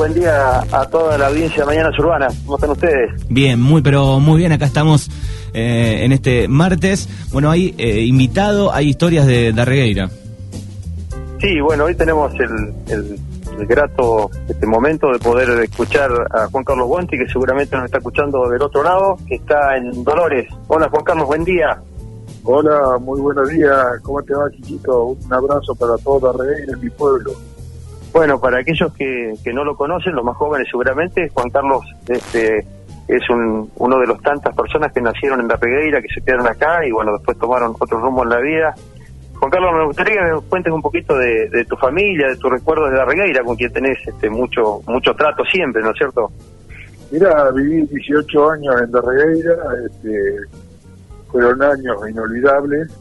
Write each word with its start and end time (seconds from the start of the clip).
buen 0.00 0.14
día 0.14 0.60
a 0.60 0.88
toda 0.88 1.18
la 1.18 1.26
audiencia 1.26 1.60
de 1.60 1.66
Mañanas 1.66 1.98
Urbanas. 1.98 2.34
¿Cómo 2.46 2.56
están 2.56 2.70
ustedes? 2.70 3.10
Bien, 3.28 3.60
muy, 3.60 3.82
pero 3.82 4.18
muy 4.18 4.38
bien. 4.38 4.50
Acá 4.50 4.64
estamos 4.64 5.10
eh, 5.52 5.98
en 6.04 6.12
este 6.12 6.48
martes. 6.48 7.06
Bueno, 7.30 7.50
hay 7.50 7.74
eh, 7.76 8.00
invitado, 8.04 8.72
hay 8.72 8.88
historias 8.88 9.26
de 9.26 9.52
Darregueira. 9.52 10.08
Sí, 11.38 11.60
bueno, 11.60 11.84
hoy 11.84 11.94
tenemos 11.94 12.32
el, 12.32 12.72
el, 12.88 13.18
el, 13.58 13.66
grato 13.66 14.30
este 14.48 14.66
momento 14.66 15.12
de 15.12 15.18
poder 15.18 15.50
escuchar 15.64 16.10
a 16.30 16.46
Juan 16.46 16.64
Carlos 16.64 16.88
Guanti, 16.88 17.18
que 17.18 17.28
seguramente 17.28 17.76
nos 17.76 17.84
está 17.84 17.98
escuchando 17.98 18.48
del 18.48 18.62
otro 18.62 18.82
lado, 18.82 19.18
que 19.28 19.34
está 19.34 19.76
en 19.76 20.02
Dolores. 20.02 20.48
Hola, 20.68 20.88
Juan 20.88 21.04
Carlos, 21.04 21.26
buen 21.26 21.44
día. 21.44 21.78
Hola, 22.44 22.96
muy 22.98 23.20
buenos 23.20 23.50
días. 23.50 24.00
¿Cómo 24.02 24.22
te 24.22 24.32
va, 24.32 24.50
chiquito? 24.50 25.08
Un 25.08 25.30
abrazo 25.30 25.74
para 25.74 25.98
toda 25.98 26.32
Darregueira, 26.32 26.72
en 26.72 26.80
mi 26.80 26.88
pueblo. 26.88 27.32
Bueno, 28.12 28.40
para 28.40 28.58
aquellos 28.58 28.92
que, 28.94 29.34
que 29.44 29.52
no 29.52 29.64
lo 29.64 29.76
conocen, 29.76 30.14
los 30.14 30.24
más 30.24 30.36
jóvenes 30.36 30.68
seguramente, 30.68 31.28
Juan 31.32 31.48
Carlos 31.50 31.84
este, 32.08 32.66
es 33.06 33.30
un, 33.30 33.70
uno 33.76 33.98
de 33.98 34.06
los 34.06 34.20
tantas 34.20 34.54
personas 34.54 34.92
que 34.92 35.00
nacieron 35.00 35.40
en 35.40 35.48
La 35.48 35.56
Pegueira, 35.56 36.00
que 36.02 36.08
se 36.08 36.20
quedaron 36.20 36.46
acá 36.46 36.84
y 36.86 36.90
bueno, 36.90 37.12
después 37.12 37.38
tomaron 37.38 37.74
otro 37.78 38.00
rumbo 38.00 38.24
en 38.24 38.30
la 38.30 38.40
vida. 38.40 38.74
Juan 39.38 39.50
Carlos, 39.50 39.72
me 39.74 39.84
gustaría 39.86 40.22
que 40.22 40.30
nos 40.30 40.44
cuentes 40.44 40.72
un 40.72 40.82
poquito 40.82 41.16
de, 41.16 41.64
tu 41.68 41.76
familia, 41.76 42.28
de 42.28 42.36
tus 42.36 42.50
recuerdos 42.50 42.90
de 42.90 42.96
La 42.96 43.04
Regueira, 43.04 43.42
con 43.42 43.56
quien 43.56 43.72
tenés 43.72 43.98
este, 44.06 44.28
mucho 44.28 44.82
mucho 44.86 45.14
trato 45.14 45.44
siempre, 45.44 45.82
¿no 45.82 45.90
es 45.90 45.96
cierto? 45.96 46.30
Mira, 47.10 47.50
viví 47.52 47.86
18 47.86 48.50
años 48.50 48.82
en 48.82 48.92
La 48.92 49.00
Regueira, 49.00 49.56
este, 49.86 50.36
fueron 51.30 51.62
años 51.62 51.96
inolvidables. 52.08 52.92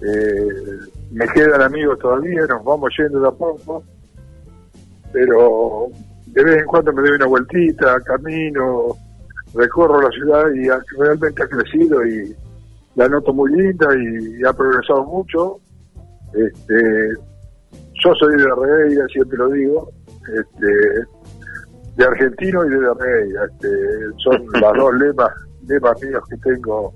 Eh, 0.00 0.48
me 1.12 1.26
quedan 1.28 1.62
amigos 1.62 1.98
todavía, 1.98 2.42
nos 2.48 2.64
vamos 2.64 2.90
yendo 2.96 3.20
de 3.20 3.28
a 3.28 3.32
poco 3.32 3.82
pero 5.12 5.88
de 6.26 6.44
vez 6.44 6.58
en 6.60 6.66
cuando 6.66 6.92
me 6.92 7.02
doy 7.02 7.10
una 7.12 7.26
vueltita, 7.26 8.00
camino, 8.00 8.96
recorro 9.54 10.00
la 10.00 10.10
ciudad 10.10 10.50
y 10.54 10.68
realmente 10.98 11.42
ha 11.42 11.48
crecido 11.48 12.06
y 12.06 12.34
la 12.94 13.08
noto 13.08 13.32
muy 13.32 13.50
linda 13.52 13.86
y 13.96 14.44
ha 14.44 14.52
progresado 14.52 15.04
mucho. 15.04 15.60
Este, 16.34 17.10
yo 18.02 18.14
soy 18.14 18.36
de 18.36 18.48
Regueira, 18.48 19.06
siempre 19.08 19.38
lo 19.38 19.48
digo, 19.50 19.90
este, 20.34 21.04
de 21.96 22.04
argentino 22.04 22.64
y 22.64 22.70
de 22.70 22.94
Regueira. 22.94 23.44
Este, 23.44 23.68
son 24.18 24.46
los 24.60 24.76
dos 24.76 24.94
lemas, 24.94 25.30
lemas 25.66 26.02
míos 26.02 26.22
que 26.28 26.36
tengo 26.38 26.94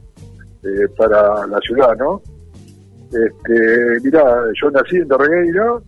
eh, 0.62 0.89
para 0.97 1.47
la 1.47 1.58
ciudad, 1.61 1.95
¿no? 1.98 2.23
Este, 3.12 4.01
mira, 4.03 4.25
yo 4.61 4.70
nací 4.70 4.97
en 4.97 5.08
Darregueira, 5.08 5.78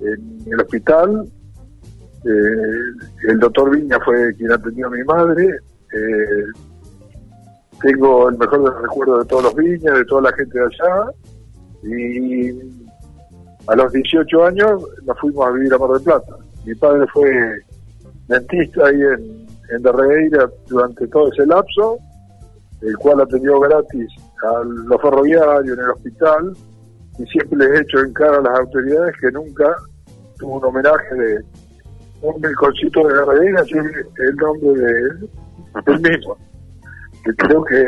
en 0.00 0.52
el 0.52 0.60
hospital, 0.60 1.30
eh, 2.24 3.28
el 3.28 3.38
doctor 3.38 3.70
Viña 3.70 3.98
fue 4.04 4.34
quien 4.34 4.52
atendió 4.52 4.86
a 4.86 4.90
mi 4.90 5.02
madre. 5.04 5.58
Eh, 5.92 6.44
tengo 7.82 8.28
el 8.28 8.36
mejor 8.36 8.82
recuerdo 8.82 9.18
de 9.20 9.24
todos 9.24 9.44
los 9.44 9.54
Viñas, 9.54 9.94
de 9.94 10.04
toda 10.04 10.22
la 10.22 10.32
gente 10.32 10.58
de 10.58 10.64
allá. 10.64 11.10
Y 11.82 12.50
a 13.66 13.76
los 13.76 13.92
18 13.92 14.44
años 14.44 14.82
nos 15.04 15.18
fuimos 15.18 15.46
a 15.46 15.50
vivir 15.52 15.72
a 15.72 15.78
Mar 15.78 15.90
del 15.90 16.02
Plata. 16.02 16.36
Mi 16.66 16.74
padre 16.74 17.06
fue 17.12 17.30
dentista 18.28 18.86
ahí 18.86 19.00
en, 19.00 19.46
en 19.70 19.82
Darreira 19.82 20.50
durante 20.68 21.06
todo 21.08 21.32
ese 21.32 21.46
lapso, 21.46 21.98
el 22.82 22.96
cual 22.98 23.20
atendió 23.20 23.58
gratis 23.60 24.08
a 24.42 24.62
los 24.64 25.00
ferroviarios 25.00 25.78
en 25.78 25.84
el 25.84 25.90
hospital 25.90 26.52
y 27.18 27.24
siempre 27.26 27.58
les 27.58 27.68
he 27.70 27.82
hecho 27.82 27.98
en 28.00 28.12
cara 28.12 28.38
a 28.38 28.42
las 28.42 28.58
autoridades 28.58 29.14
que 29.20 29.30
nunca 29.30 29.74
tuvo 30.38 30.56
un 30.56 30.64
homenaje 30.64 31.14
de, 31.14 31.44
un 32.22 32.40
melconcito 32.40 33.06
de 33.06 33.14
Garradena, 33.14 33.60
es 33.62 33.72
el 33.72 34.36
nombre 34.36 34.80
de 34.80 34.90
él, 34.90 35.30
el 35.86 36.00
mismo, 36.00 36.36
que 37.24 37.34
creo 37.34 37.64
que 37.64 37.84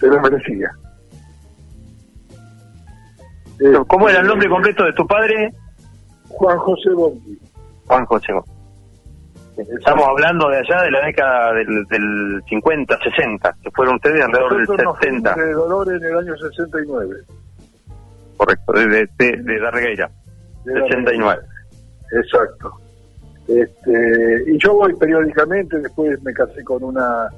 se 0.00 0.06
lo 0.06 0.20
merecía. 0.20 0.70
¿Cómo 3.86 4.08
era 4.08 4.20
el 4.20 4.26
nombre 4.26 4.48
completo 4.48 4.84
de 4.84 4.92
tu 4.92 5.06
padre? 5.06 5.52
Juan 6.28 6.58
José 6.58 6.90
Bondi. 6.90 7.38
Juan 7.86 8.04
José 8.06 8.32
Bondi. 8.32 8.50
Estamos 9.56 10.04
hablando 10.08 10.48
de 10.48 10.58
allá 10.58 10.82
de 10.82 10.90
la 10.90 11.06
década 11.06 11.52
del, 11.52 11.84
del 11.84 12.42
50, 12.48 12.98
60, 12.98 13.56
que 13.62 13.70
fueron 13.70 13.94
ustedes 13.94 14.24
alrededor 14.24 14.56
del 14.66 14.86
70. 15.00 15.34
de 15.34 15.52
Dolores 15.52 16.02
en 16.02 16.08
el 16.08 16.18
año 16.18 16.36
69. 16.36 17.16
Correcto, 18.36 18.72
de, 18.72 18.88
de, 18.88 19.08
de, 19.16 19.36
de 19.42 19.60
Darregueira, 19.60 20.10
69. 20.64 21.42
Exacto. 22.12 22.83
Este, 23.46 24.44
y 24.46 24.58
yo 24.58 24.74
voy 24.74 24.94
periódicamente, 24.94 25.78
después 25.78 26.22
me 26.22 26.32
casé 26.32 26.64
con 26.64 26.82
una 26.82 27.28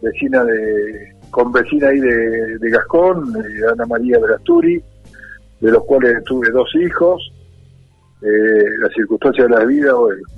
vecina 0.00 0.42
de, 0.44 1.14
con 1.30 1.52
vecina 1.52 1.88
ahí 1.88 2.00
de, 2.00 2.58
de 2.58 2.70
Gascón, 2.70 3.32
de 3.32 3.68
Ana 3.70 3.84
María 3.86 4.18
Verasturi, 4.18 4.82
de 5.60 5.70
los 5.70 5.84
cuales 5.84 6.24
tuve 6.24 6.50
dos 6.50 6.74
hijos. 6.76 7.32
Eh, 8.22 8.64
las 8.80 8.92
circunstancias 8.92 9.48
de 9.48 9.54
la 9.54 9.64
vida, 9.64 9.92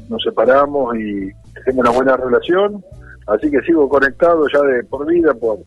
nos 0.08 0.22
separamos 0.22 0.96
y 0.96 1.30
tengo 1.64 1.80
una 1.80 1.90
buena 1.90 2.16
relación, 2.16 2.84
así 3.26 3.50
que 3.50 3.60
sigo 3.62 3.88
conectado 3.88 4.46
ya 4.52 4.60
de 4.60 4.84
por 4.84 5.04
vida 5.06 5.34
por 5.34 5.58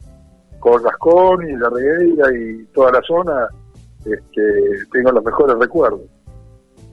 con 0.60 0.82
Gascón 0.82 1.48
y 1.48 1.58
la 1.58 1.70
Regueira 1.70 2.26
y 2.34 2.66
toda 2.74 2.94
la 2.94 3.02
zona, 3.02 3.48
este, 4.06 4.42
tengo 4.92 5.12
los 5.12 5.24
mejores 5.24 5.58
recuerdos 5.60 6.15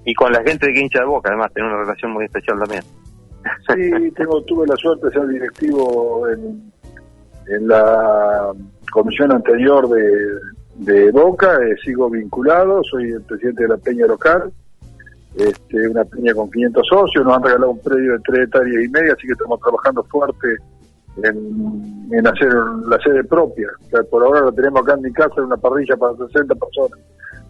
y 0.05 0.15
con 0.15 0.33
la 0.33 0.43
gente 0.43 0.67
de 0.67 0.81
hincha 0.81 1.01
de 1.01 1.07
Boca, 1.07 1.29
además, 1.29 1.53
tiene 1.55 1.69
una 1.69 1.79
relación 1.79 2.13
muy 2.13 2.25
especial 2.25 2.59
también. 2.59 2.83
Sí, 3.69 4.11
tengo, 4.17 4.43
tuve 4.43 4.67
la 4.67 4.77
suerte 4.77 5.07
de 5.07 5.13
ser 5.13 5.29
directivo 5.29 6.29
en, 6.29 6.73
en 7.49 7.69
la 7.69 8.53
comisión 8.91 9.33
anterior 9.33 9.89
de, 9.89 10.39
de 10.77 11.11
Boca, 11.13 11.59
eh, 11.63 11.77
sigo 11.85 12.11
vinculado, 12.11 12.83
soy 12.85 13.11
el 13.11 13.23
presidente 13.23 13.63
de 13.63 13.69
la 13.69 13.77
peña 13.77 14.07
local, 14.07 14.53
este, 15.37 15.89
una 15.89 16.05
peña 16.05 16.35
con 16.35 16.51
500 16.51 16.87
socios, 16.87 17.25
nos 17.25 17.37
han 17.37 17.45
regalado 17.45 17.71
un 17.71 17.81
predio 17.81 18.13
de 18.13 18.19
3 18.25 18.45
hectáreas 18.45 18.85
y 18.85 18.89
media, 18.89 19.13
así 19.13 19.27
que 19.27 19.33
estamos 19.33 19.61
trabajando 19.61 20.03
fuerte 20.05 20.57
en, 21.23 22.09
en 22.11 22.27
hacer 22.27 22.53
la 22.87 22.99
sede 22.99 23.25
propia. 23.25 23.69
O 23.87 23.89
sea, 23.89 24.03
por 24.05 24.23
ahora 24.23 24.43
la 24.43 24.53
tenemos 24.53 24.83
acá 24.83 24.95
en 24.95 25.03
mi 25.03 25.13
casa, 25.13 25.35
en 25.39 25.45
una 25.45 25.57
parrilla 25.57 25.97
para 25.97 26.17
60 26.17 26.55
personas 26.55 26.99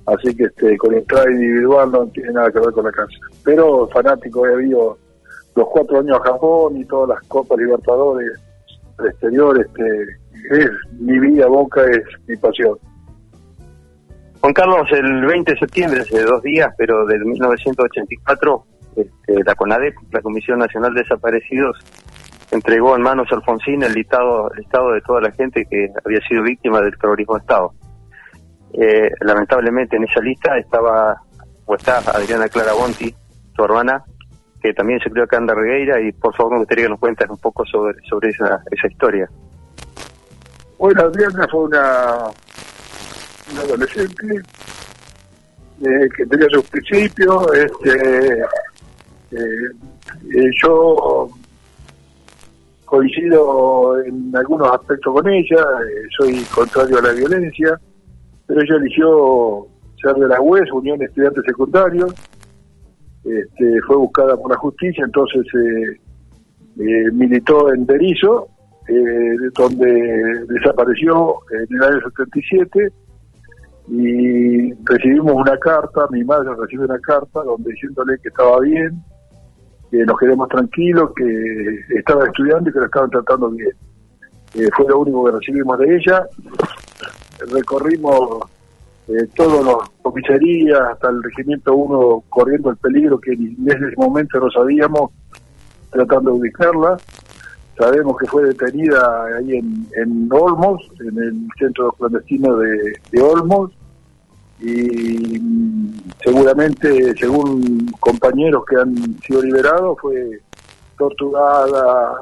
así 0.07 0.35
que 0.35 0.45
este 0.45 0.77
con 0.77 0.95
entrada 0.95 1.31
individual 1.31 1.91
no 1.93 2.07
tiene 2.09 2.33
nada 2.33 2.51
que 2.51 2.61
ver 2.61 2.73
con 2.73 2.85
la 2.85 2.93
casa. 2.93 3.19
Pero 3.45 3.89
fanático 3.89 4.47
he 4.47 4.55
habido 4.55 4.99
los 5.55 5.69
cuatro 5.69 6.01
años 6.01 6.19
a 6.19 6.31
Japón 6.31 6.77
y 6.77 6.85
todas 6.85 7.11
las 7.11 7.29
Copas 7.29 7.59
Libertadores 7.59 8.41
al 8.99 9.07
exterior, 9.07 9.59
este 9.61 10.03
es 10.51 10.71
mi 10.99 11.19
vida, 11.19 11.47
Boca 11.47 11.83
es 11.85 12.03
mi 12.27 12.37
pasión. 12.37 12.79
Juan 14.41 14.55
Carlos, 14.55 14.89
el 14.91 15.25
20 15.25 15.53
de 15.53 15.59
septiembre, 15.59 16.01
hace 16.01 16.21
dos 16.25 16.43
días, 16.43 16.69
pero 16.77 17.07
del 17.07 17.25
1984, 17.25 18.65
este, 18.97 19.45
la 19.45 19.55
CONADEP, 19.55 19.95
la 20.11 20.21
Comisión 20.21 20.59
Nacional 20.59 20.95
de 20.95 21.03
Desaparecidos, 21.03 21.79
entregó 22.51 22.97
en 22.97 23.03
manos 23.03 23.29
a 23.31 23.37
Alfonsín 23.37 23.83
el 23.83 23.93
listado, 23.93 24.51
el 24.51 24.59
listado 24.59 24.93
de 24.93 25.01
toda 25.03 25.21
la 25.21 25.31
gente 25.31 25.65
que 25.71 25.89
había 26.05 26.21
sido 26.29 26.43
víctima 26.43 26.81
del 26.81 26.97
terrorismo 26.99 27.34
de 27.34 27.41
Estado. 27.41 27.73
Eh, 28.75 29.10
lamentablemente 29.21 29.97
en 29.97 30.05
esa 30.05 30.21
lista 30.21 30.56
estaba 30.56 31.21
o 31.66 31.75
está 31.75 31.99
Adriana 31.99 32.49
Clara 32.49 32.72
Bonti, 32.72 33.15
su 33.55 33.65
hermana, 33.65 34.03
que 34.62 34.72
también 34.72 34.99
se 35.00 35.10
crió 35.10 35.25
acá 35.25 35.37
en 35.37 35.47
Darregueira 35.47 36.00
y 36.00 36.12
por 36.12 36.34
favor 36.34 36.53
me 36.53 36.59
gustaría 36.60 36.84
que 36.84 36.91
nos 36.91 36.99
cuentes 36.99 37.28
un 37.28 37.38
poco 37.38 37.65
sobre, 37.66 38.00
sobre 38.09 38.31
esa, 38.31 38.62
esa 38.71 38.87
historia. 38.88 39.28
Bueno, 40.78 41.03
Adriana 41.03 41.47
fue 41.50 41.65
una, 41.65 42.31
adolescente 43.62 44.41
eh, 45.83 46.09
que 46.16 46.27
tenía 46.27 46.49
sus 46.49 46.65
principios, 46.69 47.47
este, 47.54 48.43
eh, 49.33 50.50
yo 50.62 51.28
coincido 52.84 54.03
en 54.04 54.34
algunos 54.36 54.71
aspectos 54.71 55.15
con 55.15 55.28
ella, 55.28 55.65
soy 56.19 56.42
contrario 56.54 56.98
a 56.98 57.03
la 57.03 57.13
violencia, 57.13 57.80
pero 58.53 58.65
ella 58.65 58.77
eligió 58.77 59.66
ser 59.99 60.15
de 60.15 60.28
la 60.28 60.39
UES, 60.39 60.71
Unión 60.72 60.99
de 60.99 61.07
Estudiantes 61.07 61.43
Secundarios, 61.47 62.13
este, 63.25 63.81
fue 63.87 63.97
buscada 63.97 64.37
por 64.37 64.51
la 64.51 64.59
justicia, 64.59 65.04
entonces 65.07 65.47
eh, 65.54 66.01
eh, 66.81 67.10
militó 67.13 67.72
en 67.72 67.87
Berizo, 67.87 68.49
eh, 68.89 69.37
donde 69.57 70.45
desapareció 70.49 71.39
en 71.51 71.77
el 71.77 71.83
año 71.83 72.01
77, 72.15 72.93
y 73.89 74.75
recibimos 74.84 75.33
una 75.33 75.57
carta, 75.57 76.07
mi 76.10 76.22
madre 76.22 76.51
recibió 76.55 76.84
una 76.84 76.98
carta 76.98 77.43
donde 77.43 77.71
diciéndole 77.71 78.19
que 78.19 78.28
estaba 78.28 78.60
bien, 78.60 79.03
que 79.91 80.05
nos 80.05 80.19
quedemos 80.19 80.47
tranquilos, 80.51 81.13
que 81.16 81.97
estaba 81.97 82.27
estudiando 82.27 82.69
y 82.69 82.72
que 82.75 82.81
lo 82.81 82.84
estaban 82.84 83.09
tratando 83.09 83.48
bien. 83.48 83.72
fue 84.77 84.89
lo 84.89 84.98
único 84.98 85.25
que 85.25 85.39
recibimos 85.39 85.78
de 85.78 85.97
ella 85.97 86.28
recorrimos 87.50 88.41
eh, 89.09 89.27
todos 89.34 89.65
los 89.65 89.91
comisarías 90.03 90.80
hasta 90.92 91.10
el 91.10 91.22
regimiento 91.22 91.74
1 91.74 92.24
corriendo 92.28 92.71
el 92.71 92.77
peligro 92.77 93.18
que 93.18 93.33
en 93.33 93.56
ese 93.66 93.97
momento 93.97 94.39
no 94.39 94.50
sabíamos 94.50 95.10
tratando 95.91 96.33
de 96.33 96.39
ubicarla. 96.39 96.98
Sabemos 97.78 98.16
que 98.18 98.27
fue 98.27 98.44
detenida 98.44 99.24
ahí 99.39 99.56
en, 99.56 99.86
en 99.97 100.28
Olmos, 100.30 100.83
en 101.00 101.18
el 101.18 101.48
centro 101.59 101.92
clandestino 101.92 102.56
de, 102.59 102.92
de 103.10 103.22
Olmos, 103.22 103.72
y 104.60 105.41
mm, 105.41 105.92
seguramente, 106.22 107.15
según 107.16 107.91
compañeros 107.98 108.65
que 108.65 108.77
han 108.77 108.95
sido 109.21 109.42
liberados, 109.42 109.98
fue 110.00 110.41
torturada, 110.97 112.21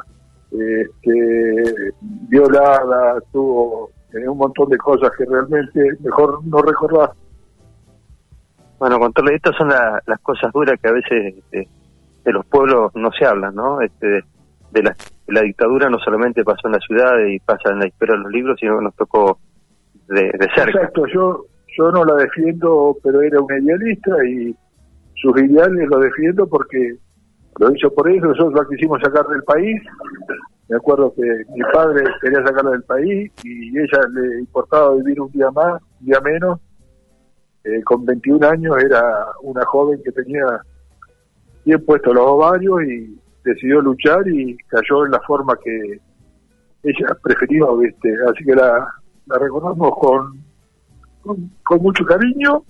este, 0.50 1.92
violada, 2.28 3.20
tuvo 3.30 3.90
eh, 4.14 4.28
un 4.28 4.38
montón 4.38 4.68
de 4.68 4.78
cosas 4.78 5.10
que 5.16 5.24
realmente 5.24 5.80
mejor 6.00 6.44
no 6.44 6.62
recordar. 6.62 7.12
Bueno, 8.78 8.98
contarle, 8.98 9.34
estas 9.34 9.56
son 9.56 9.68
las 9.68 10.20
cosas 10.22 10.50
duras 10.52 10.80
que 10.80 10.88
a 10.88 10.92
veces 10.92 11.34
este, 11.36 11.68
de 12.24 12.32
los 12.32 12.46
pueblos 12.46 12.92
no 12.94 13.10
se 13.12 13.26
hablan, 13.26 13.54
¿no? 13.54 13.80
Este, 13.82 14.24
de, 14.70 14.82
la, 14.82 14.96
la, 15.26 15.42
dictadura 15.42 15.90
no 15.90 15.98
solamente 15.98 16.44
pasó 16.44 16.66
en 16.66 16.72
la 16.72 16.78
ciudad 16.78 17.12
y 17.26 17.38
pasa 17.40 17.70
en 17.70 17.80
la 17.80 17.86
historia 17.86 18.16
de 18.16 18.22
los 18.22 18.32
libros, 18.32 18.56
sino 18.58 18.78
que 18.78 18.84
nos 18.84 18.94
tocó 18.94 19.38
de, 20.08 20.22
de 20.22 20.48
cerca. 20.54 20.78
Exacto, 20.78 21.06
yo, 21.12 21.44
yo 21.76 21.90
no 21.90 22.04
la 22.04 22.14
defiendo, 22.14 22.96
pero 23.02 23.20
era 23.20 23.40
un 23.40 23.52
idealista 23.52 24.12
y 24.24 24.56
sus 25.16 25.42
ideales 25.42 25.88
los 25.88 26.00
defiendo 26.00 26.46
porque 26.46 26.96
lo 27.58 27.74
hizo 27.74 27.92
por 27.92 28.10
eso, 28.10 28.26
nosotros 28.26 28.54
la 28.54 28.76
quisimos 28.76 29.00
sacar 29.02 29.26
del 29.26 29.42
país. 29.42 29.82
Me 30.70 30.76
acuerdo 30.76 31.12
que 31.14 31.22
mi 31.52 31.62
padre 31.72 32.04
quería 32.20 32.44
sacarla 32.44 32.70
del 32.70 32.84
país 32.84 33.32
y 33.42 33.76
ella 33.76 34.00
le 34.12 34.38
importaba 34.38 34.94
vivir 34.94 35.20
un 35.20 35.32
día 35.32 35.50
más, 35.50 35.82
un 36.00 36.06
día 36.06 36.20
menos. 36.20 36.60
Eh, 37.64 37.82
con 37.82 38.06
21 38.06 38.48
años 38.48 38.76
era 38.78 39.02
una 39.42 39.64
joven 39.66 40.00
que 40.04 40.12
tenía 40.12 40.44
bien 41.64 41.84
puestos 41.84 42.14
los 42.14 42.24
ovarios 42.24 42.84
y 42.84 43.18
decidió 43.42 43.80
luchar 43.80 44.26
y 44.28 44.56
cayó 44.68 45.06
en 45.06 45.10
la 45.10 45.20
forma 45.22 45.58
que 45.62 46.00
ella 46.84 47.16
preferió, 47.20 47.76
¿viste? 47.76 48.14
Así 48.30 48.44
que 48.44 48.54
la, 48.54 48.86
la 49.26 49.38
recordamos 49.38 49.90
con, 49.98 51.50
con, 51.64 51.82
mucho 51.82 52.04
cariño. 52.04 52.62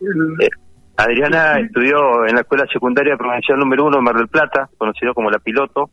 Eh, 0.00 0.48
Adriana 0.96 1.60
estudió 1.60 2.26
en 2.26 2.34
la 2.34 2.40
escuela 2.40 2.66
secundaria 2.72 3.16
provincial 3.16 3.60
número 3.60 3.84
uno 3.86 3.98
de 3.98 4.02
Mar 4.02 4.16
del 4.16 4.26
Plata, 4.26 4.68
conocido 4.76 5.14
como 5.14 5.30
la 5.30 5.38
Piloto, 5.38 5.90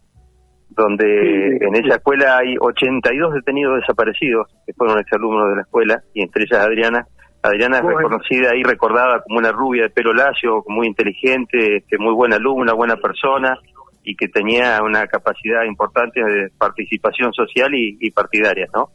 donde 0.76 1.58
en 1.60 1.76
esa 1.76 1.96
escuela 1.96 2.38
hay 2.38 2.56
82 2.60 3.34
detenidos 3.34 3.82
desaparecidos 3.82 4.48
que 4.66 4.74
fueron 4.74 5.00
exalumnos 5.00 5.50
de 5.50 5.56
la 5.56 5.62
escuela, 5.62 6.02
y 6.14 6.22
entre 6.22 6.44
ellas 6.44 6.66
Adriana. 6.66 7.08
Adriana 7.44 7.78
es 7.78 7.84
reconocida 7.84 8.56
y 8.56 8.62
recordada 8.62 9.24
como 9.24 9.40
una 9.40 9.52
rubia 9.52 9.84
de 9.84 9.90
pelo 9.90 10.14
lacio, 10.14 10.64
muy 10.68 10.86
inteligente, 10.88 11.78
este, 11.78 11.98
muy 11.98 12.14
buena 12.14 12.36
alumna, 12.36 12.74
buena 12.74 12.98
persona, 12.98 13.58
y 14.04 14.16
que 14.16 14.28
tenía 14.28 14.80
una 14.84 15.08
capacidad 15.08 15.64
importante 15.64 16.24
de 16.24 16.50
participación 16.58 17.34
social 17.34 17.72
y, 17.74 18.12
partidaria, 18.12 18.68
¿no? 18.74 18.90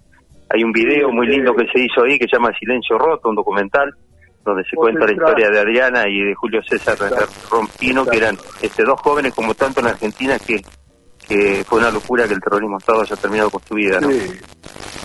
Hay 0.49 0.62
un 0.62 0.73
video 0.73 1.11
muy 1.11 1.26
lindo 1.26 1.55
que 1.55 1.67
se 1.73 1.81
hizo 1.81 2.05
ahí 2.05 2.19
que 2.19 2.26
se 2.28 2.37
llama 2.37 2.52
Silencio 2.58 2.96
Roto, 2.99 3.28
un 3.28 3.34
documental, 3.34 3.93
donde 4.44 4.62
se 4.64 4.76
cuenta 4.76 5.06
la 5.06 5.12
historia 5.12 5.50
de 5.50 5.58
Adriana 5.58 6.08
y 6.08 6.23
de 6.23 6.34
Julio 6.34 6.62
César 6.62 6.96
Rompino, 7.50 8.06
que 8.06 8.19
eran 8.19 8.37
este 8.62 8.84
dos 8.84 9.00
jóvenes 9.00 9.34
como 9.34 9.55
tanto 9.55 9.81
en 9.81 9.88
Argentina 9.88 10.37
que, 10.38 10.61
que 11.26 11.64
fue 11.67 11.78
una 11.81 11.90
locura 11.90 12.26
que 12.26 12.34
el 12.34 12.40
terrorismo 12.40 12.78
Estado 12.78 13.02
haya 13.02 13.17
terminado 13.17 13.50
con 13.50 13.62
su 13.62 13.75
vida. 13.75 14.00
¿no? 14.00 14.11
Sí. 14.11 14.40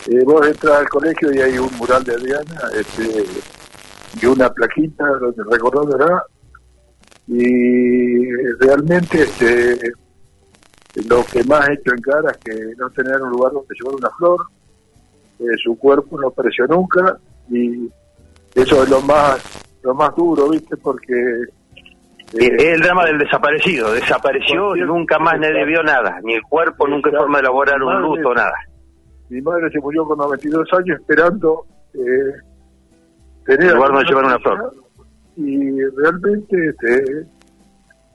Eh, 0.07 0.23
vos 0.25 0.45
entras 0.45 0.79
al 0.79 0.89
colegio 0.89 1.33
y 1.33 1.39
hay 1.39 1.57
un 1.57 1.75
mural 1.77 2.03
de 2.03 2.13
Adriana 2.13 2.61
este, 2.75 3.25
y 4.21 4.25
una 4.25 4.49
plaquita 4.49 5.05
donde 5.19 5.43
recordándola 5.49 6.23
y 7.27 8.25
realmente 8.59 9.23
este, 9.23 9.93
lo 11.07 11.23
que 11.25 11.43
más 11.43 11.69
he 11.69 11.73
hecho 11.73 11.93
en 11.95 12.01
cara 12.01 12.31
es 12.31 12.37
que 12.37 12.73
no 12.77 12.89
tener 12.89 13.21
un 13.21 13.29
lugar 13.29 13.53
donde 13.53 13.75
llevar 13.79 13.95
una 13.95 14.09
flor, 14.17 14.47
eh, 15.39 15.43
su 15.63 15.77
cuerpo 15.77 16.19
no 16.19 16.27
apareció 16.27 16.67
nunca 16.67 17.17
y 17.49 17.89
eso 18.55 18.83
es 18.83 18.89
lo 18.89 19.01
más 19.01 19.39
lo 19.83 19.95
más 19.95 20.15
duro, 20.15 20.49
¿viste? 20.49 20.77
Porque... 20.77 21.13
Eh, 22.33 22.55
es 22.57 22.73
el 22.75 22.81
drama 22.81 23.05
del 23.05 23.17
desaparecido. 23.17 23.91
Desapareció 23.91 24.75
y 24.75 24.81
nunca 24.81 25.19
más 25.19 25.39
nadie 25.39 25.65
vio 25.65 25.83
nada. 25.83 26.19
Ni 26.23 26.33
el 26.33 26.41
cuerpo, 26.43 26.87
nunca 26.87 27.09
hay 27.09 27.15
forma 27.15 27.37
de 27.37 27.41
elaborar 27.41 27.81
un 27.81 28.01
luto, 28.01 28.33
nada. 28.33 28.55
Mi 29.29 29.41
madre 29.41 29.69
se 29.71 29.79
murió 29.79 30.05
con 30.05 30.17
92 30.17 30.67
años 30.73 30.99
esperando 30.99 31.65
eh, 31.93 32.33
tener... 33.45 33.75
Lugar 33.75 33.91
donde 33.91 34.09
llevar 34.09 34.25
una 34.25 34.39
flor. 34.39 34.73
Y 35.37 35.81
realmente 35.95 36.69
este, 36.69 37.25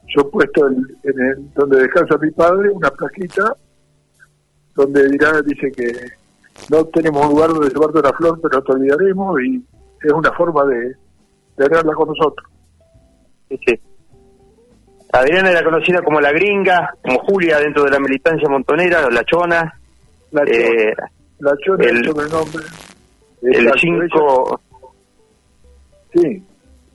yo 0.08 0.20
he 0.20 0.24
puesto 0.24 0.68
en, 0.68 0.86
el, 1.04 1.54
donde 1.54 1.78
descansa 1.78 2.18
mi 2.18 2.30
padre 2.30 2.70
una 2.70 2.90
plaquita 2.90 3.54
donde 4.74 5.08
dirá, 5.08 5.40
dice 5.40 5.72
que 5.72 5.90
no 6.70 6.84
tenemos 6.86 7.24
un 7.24 7.32
lugar 7.32 7.48
donde 7.48 7.70
llevarte 7.70 7.98
una 7.98 8.12
flor, 8.12 8.38
pero 8.42 8.62
te 8.62 8.72
olvidaremos 8.72 9.40
y 9.42 9.64
es 10.02 10.12
una 10.12 10.30
forma 10.32 10.64
de 10.66 10.94
tenerla 11.56 11.94
con 11.94 12.08
nosotros. 12.08 12.46
Sí, 13.48 13.80
Adriana 15.12 15.50
era 15.50 15.62
conocida 15.62 16.02
como 16.02 16.20
la 16.20 16.32
gringa, 16.32 16.94
como 17.02 17.18
Julia 17.20 17.58
dentro 17.58 17.84
de 17.84 17.90
la 17.90 17.98
militancia 17.98 18.48
montonera, 18.48 19.08
la 19.10 19.24
chona. 19.24 19.78
La 20.32 20.44
chona, 20.44 20.56
eh, 20.56 20.94
la 21.38 21.52
chona 21.64 21.84
el, 21.84 21.96
el 21.96 22.04
sobrenombre. 22.04 22.64
El 23.42 23.72
5... 23.78 24.60
Sí. 26.14 26.42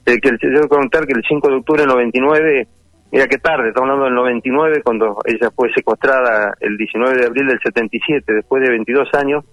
El 0.06 0.20
que 0.20 0.30
yo 0.42 0.68
contar 0.68 1.06
que 1.06 1.14
el 1.14 1.24
5 1.28 1.48
de 1.48 1.56
octubre 1.58 1.82
del 1.84 1.92
99, 1.92 2.68
mira 3.12 3.28
qué 3.28 3.38
tarde, 3.38 3.70
estamos 3.70 3.92
hablando 3.92 4.06
del 4.06 4.16
99, 4.16 4.82
cuando 4.84 5.18
ella 5.26 5.52
fue 5.56 5.72
secuestrada 5.74 6.54
el 6.60 6.76
19 6.76 7.20
de 7.20 7.26
abril 7.28 7.48
del 7.48 7.60
77, 7.62 8.34
después 8.34 8.64
de 8.64 8.72
22 8.72 9.08
años, 9.14 9.46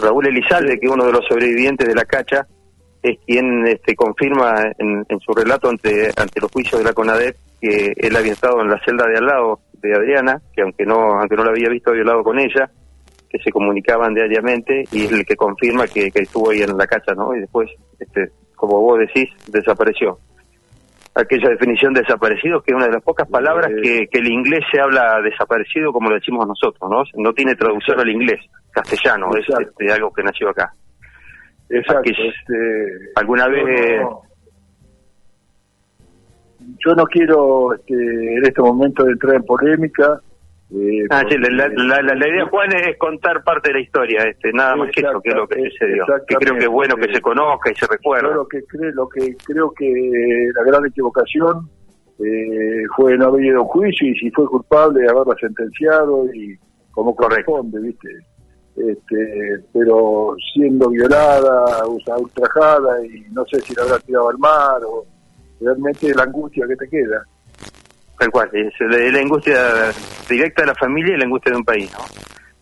Raúl 0.00 0.26
Elizalde, 0.26 0.80
que 0.80 0.86
es 0.86 0.92
uno 0.92 1.04
de 1.04 1.12
los 1.12 1.24
sobrevivientes 1.26 1.86
de 1.86 1.94
la 1.94 2.06
cacha, 2.06 2.46
es 3.02 3.18
quien 3.26 3.66
este, 3.66 3.94
confirma 3.94 4.54
en, 4.78 5.04
su 5.20 5.32
relato 5.32 5.68
ante, 5.68 6.10
ante 6.16 6.40
los 6.40 6.50
juicios 6.50 6.80
de 6.80 6.86
la 6.86 6.94
CONADEP 6.94 7.36
que 7.60 7.92
él 7.96 8.16
había 8.16 8.32
estado 8.32 8.60
en 8.60 8.68
la 8.68 8.80
celda 8.84 9.06
de 9.06 9.18
al 9.18 9.26
lado 9.26 9.60
de 9.74 9.94
Adriana, 9.94 10.40
que 10.54 10.62
aunque 10.62 10.84
no 10.84 11.18
aunque 11.18 11.36
no 11.36 11.44
la 11.44 11.50
había 11.50 11.68
visto, 11.68 11.90
había 11.90 12.02
hablado 12.02 12.22
con 12.22 12.38
ella, 12.38 12.70
que 13.28 13.38
se 13.38 13.50
comunicaban 13.50 14.14
diariamente 14.14 14.84
y 14.90 15.04
es 15.04 15.12
el 15.12 15.24
que 15.24 15.36
confirma 15.36 15.86
que, 15.86 16.10
estuvo 16.12 16.50
ahí 16.50 16.62
en 16.62 16.76
la 16.76 16.86
casa, 16.86 17.14
¿no? 17.14 17.34
Y 17.34 17.40
después, 17.40 17.70
este, 17.98 18.30
como 18.56 18.80
vos 18.80 18.98
decís, 18.98 19.28
desapareció. 19.46 20.18
Aquella 21.14 21.50
definición 21.50 21.92
de 21.92 22.02
desaparecido, 22.02 22.60
que 22.62 22.72
es 22.72 22.76
una 22.76 22.86
de 22.86 22.92
las 22.92 23.02
pocas 23.02 23.28
palabras 23.28 23.70
que, 23.82 24.06
que 24.10 24.18
el 24.18 24.28
inglés 24.28 24.60
se 24.72 24.80
habla 24.80 25.20
desaparecido 25.22 25.92
como 25.92 26.08
lo 26.08 26.16
decimos 26.16 26.46
nosotros, 26.46 26.90
¿no? 26.90 27.02
No 27.22 27.32
tiene 27.32 27.54
traducción 27.54 28.00
al 28.00 28.08
inglés, 28.08 28.40
castellano, 28.70 29.30
es 29.36 29.46
este, 29.48 29.92
algo 29.92 30.12
que 30.12 30.22
nació 30.22 30.48
acá. 30.50 30.72
Exacto. 31.68 32.10
Este, 32.10 33.10
¿Alguna 33.16 33.46
vez...? 33.48 34.02
Yo 36.84 36.94
no 36.94 37.04
quiero 37.04 37.74
este, 37.74 37.94
en 37.94 38.44
este 38.44 38.60
momento 38.60 39.06
entrar 39.06 39.36
en 39.36 39.42
polémica. 39.44 40.20
Eh, 40.72 41.04
ah, 41.10 41.24
sí, 41.28 41.36
la, 41.36 41.68
la, 41.68 42.28
idea, 42.28 42.46
Juan, 42.46 42.72
es 42.72 42.96
contar 42.96 43.42
parte 43.42 43.70
de 43.70 43.74
la 43.74 43.80
historia, 43.80 44.22
este, 44.22 44.52
nada 44.52 44.76
más 44.76 44.90
que 44.92 45.00
eso, 45.00 45.20
que 45.20 45.30
es 45.30 45.34
lo 45.34 45.48
que 45.48 45.68
sucedió. 45.70 46.04
Que 46.28 46.36
creo 46.36 46.54
que 46.56 46.64
es 46.64 46.70
bueno 46.70 46.94
que 46.94 47.12
se 47.12 47.20
conozca 47.20 47.72
y 47.72 47.74
se 47.74 47.86
recuerde. 47.88 48.34
lo 48.34 48.46
que, 48.46 48.62
creo, 48.64 48.92
lo 48.92 49.08
que 49.08 49.36
creo 49.44 49.72
que 49.72 50.50
la 50.54 50.62
gran 50.62 50.86
equivocación 50.86 51.68
eh, 52.20 52.84
fue 52.96 53.18
no 53.18 53.26
haber 53.26 53.46
ido 53.46 53.58
a 53.58 53.62
un 53.62 53.68
juicio 53.68 54.08
y 54.08 54.14
si 54.14 54.30
fue 54.30 54.46
culpable 54.46 55.08
haberla 55.08 55.34
sentenciado 55.40 56.26
y 56.32 56.56
como 56.92 57.16
corresponde, 57.16 57.80
¿viste? 57.80 58.08
este, 58.76 59.64
pero 59.72 60.34
siendo 60.52 60.88
violada, 60.90 61.86
ultrajada 61.86 63.04
y 63.04 63.30
no 63.32 63.44
sé 63.46 63.60
si 63.60 63.74
la 63.74 63.82
habrá 63.82 63.98
tirado 64.00 64.30
al 64.30 64.38
mar 64.38 64.80
o 64.86 65.04
realmente 65.60 66.12
la 66.14 66.24
angustia 66.24 66.66
que 66.66 66.76
te 66.76 66.88
queda. 66.88 67.24
Tal 68.18 68.30
cual, 68.30 68.50
es 68.52 68.72
la, 68.80 69.20
angustia 69.20 69.58
directa 70.28 70.62
de 70.62 70.68
la 70.68 70.74
familia 70.74 71.14
y 71.14 71.18
la 71.18 71.24
angustia 71.24 71.52
de 71.52 71.58
un 71.58 71.64
país, 71.64 71.90
¿no? 71.92 72.04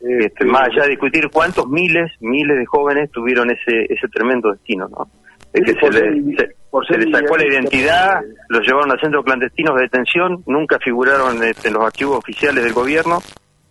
Este, 0.00 0.26
este, 0.26 0.44
más 0.44 0.68
allá 0.68 0.84
de 0.84 0.90
discutir 0.90 1.28
cuántos 1.32 1.66
miles, 1.68 2.12
miles 2.20 2.56
de 2.56 2.66
jóvenes 2.66 3.10
tuvieron 3.10 3.50
ese 3.50 3.92
ese 3.92 4.06
tremendo 4.08 4.52
destino, 4.52 4.88
¿no? 4.88 5.10
Es 5.52 5.62
que 5.64 5.72
se, 5.72 5.90
se, 5.90 6.98
les 6.98 7.10
sacó 7.10 7.36
la 7.36 7.46
identidad, 7.46 8.20
los 8.48 8.64
llevaron 8.64 8.92
a 8.92 9.00
centros 9.00 9.24
clandestinos 9.24 9.74
de 9.76 9.82
detención, 9.82 10.44
nunca 10.46 10.78
figuraron 10.78 11.42
este, 11.42 11.68
en 11.68 11.74
los 11.74 11.84
archivos 11.84 12.18
oficiales 12.18 12.62
del 12.62 12.74
gobierno 12.74 13.18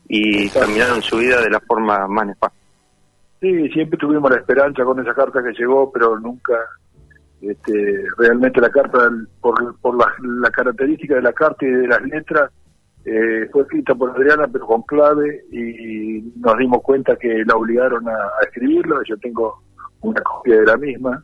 y 0.10 0.50
terminaron 0.50 1.02
su 1.02 1.18
vida 1.18 1.40
de 1.42 1.52
la 1.52 1.60
forma 1.62 2.08
más 2.08 2.28
nefasta. 2.28 2.58
Sí, 3.40 3.70
siempre 3.70 3.98
tuvimos 3.98 4.30
la 4.32 4.38
esperanza 4.38 4.84
con 4.84 5.00
esa 5.00 5.14
carta 5.14 5.42
que 5.44 5.54
llegó, 5.58 5.92
pero 5.92 6.20
nunca 6.20 6.56
este, 7.42 8.04
realmente 8.18 8.62
la 8.62 8.70
carta, 8.70 9.10
por, 9.42 9.80
por 9.80 9.96
la, 9.98 10.50
característica 10.52 11.16
de 11.16 11.22
la 11.22 11.34
carta 11.34 11.66
y 11.66 11.72
de 11.72 11.88
las 11.88 12.02
letras, 12.04 12.52
eh, 13.06 13.48
fue 13.52 13.62
escrita 13.62 13.96
por 13.96 14.12
Adriana, 14.12 14.48
pero 14.52 14.66
con 14.66 14.82
clave, 14.82 15.46
y 15.52 16.22
nos 16.40 16.58
dimos 16.58 16.82
cuenta 16.82 17.16
que 17.16 17.44
la 17.46 17.56
obligaron 17.56 18.08
a, 18.10 18.30
escribirla. 18.44 18.98
Yo 19.08 19.18
tengo 19.18 19.62
una 20.02 20.22
copia 20.22 20.58
de 20.58 20.66
la 20.66 20.78
misma. 20.78 21.24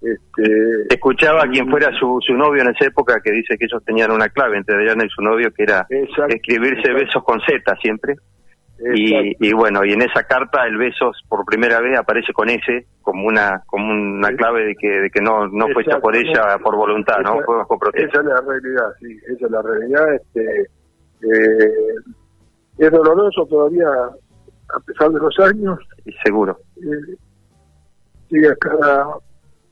Este, 0.00 0.94
Escuchaba 0.94 1.44
a 1.44 1.48
quien 1.48 1.68
fuera 1.68 1.90
su, 1.98 2.18
su 2.26 2.32
novio 2.32 2.62
en 2.62 2.70
esa 2.70 2.86
época 2.86 3.20
que 3.22 3.30
dice 3.30 3.58
que 3.58 3.66
ellos 3.66 3.84
tenían 3.84 4.10
una 4.10 4.30
clave 4.30 4.56
entre 4.56 4.74
Adriana 4.74 5.04
y 5.04 5.10
su 5.10 5.20
novio 5.20 5.52
que 5.52 5.64
era 5.64 5.86
escribirse 5.90 6.92
besos 6.92 7.22
con 7.22 7.38
Z 7.42 7.76
siempre. 7.82 8.16
Y, 8.82 9.52
bueno, 9.52 9.84
y 9.84 9.92
en 9.92 10.02
esa 10.02 10.22
carta 10.22 10.66
el 10.66 10.78
besos 10.78 11.22
por 11.28 11.44
primera 11.44 11.80
vez 11.80 11.98
aparece 11.98 12.32
con 12.32 12.48
S 12.48 12.86
como 13.02 13.26
una 13.26 13.62
como 13.66 13.92
una 13.92 14.30
clave 14.34 14.68
de 14.68 14.74
que 14.74 14.88
de 14.88 15.10
que 15.10 15.20
no 15.20 15.48
no 15.48 15.68
fue 15.68 15.82
hecha 15.82 16.00
por 16.00 16.16
ella 16.16 16.56
por 16.62 16.76
voluntad, 16.76 17.18
¿no? 17.22 17.40
Fue 17.44 17.56
bajo 17.56 17.78
protesta. 17.78 18.08
Esa 18.08 18.20
es 18.20 18.26
la 18.26 18.40
realidad, 18.40 18.92
sí, 19.00 19.18
esa 19.26 19.46
es 19.46 19.50
la 19.50 19.62
realidad. 19.62 20.14
Este, 20.14 20.60
eh, 20.62 21.94
es 22.78 22.90
doloroso 22.90 23.44
todavía 23.46 23.86
a 24.74 24.80
pesar 24.80 25.10
de 25.10 25.18
los 25.18 25.38
años. 25.40 25.78
Y 26.04 26.12
seguro. 26.24 26.58
Eh, 26.76 27.16
llega 28.30 28.54
cada 28.56 29.06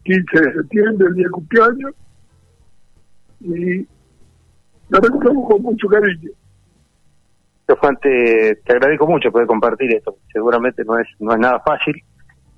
15 0.04 0.40
de 0.40 0.52
septiembre, 0.52 1.06
el 1.08 1.14
día 1.14 1.24
de 1.24 1.30
cumpleaños, 1.30 1.92
y 3.40 3.86
la 4.88 5.00
recordamos 5.00 5.48
con 5.48 5.62
mucho 5.62 5.88
cariño. 5.88 6.30
Juan, 7.76 7.96
te, 7.96 8.56
te 8.64 8.72
agradezco 8.72 9.06
mucho 9.06 9.30
poder 9.30 9.46
compartir 9.46 9.94
esto. 9.94 10.16
Seguramente 10.32 10.84
no 10.84 10.98
es 10.98 11.06
no 11.18 11.32
es 11.32 11.38
nada 11.38 11.60
fácil, 11.60 12.02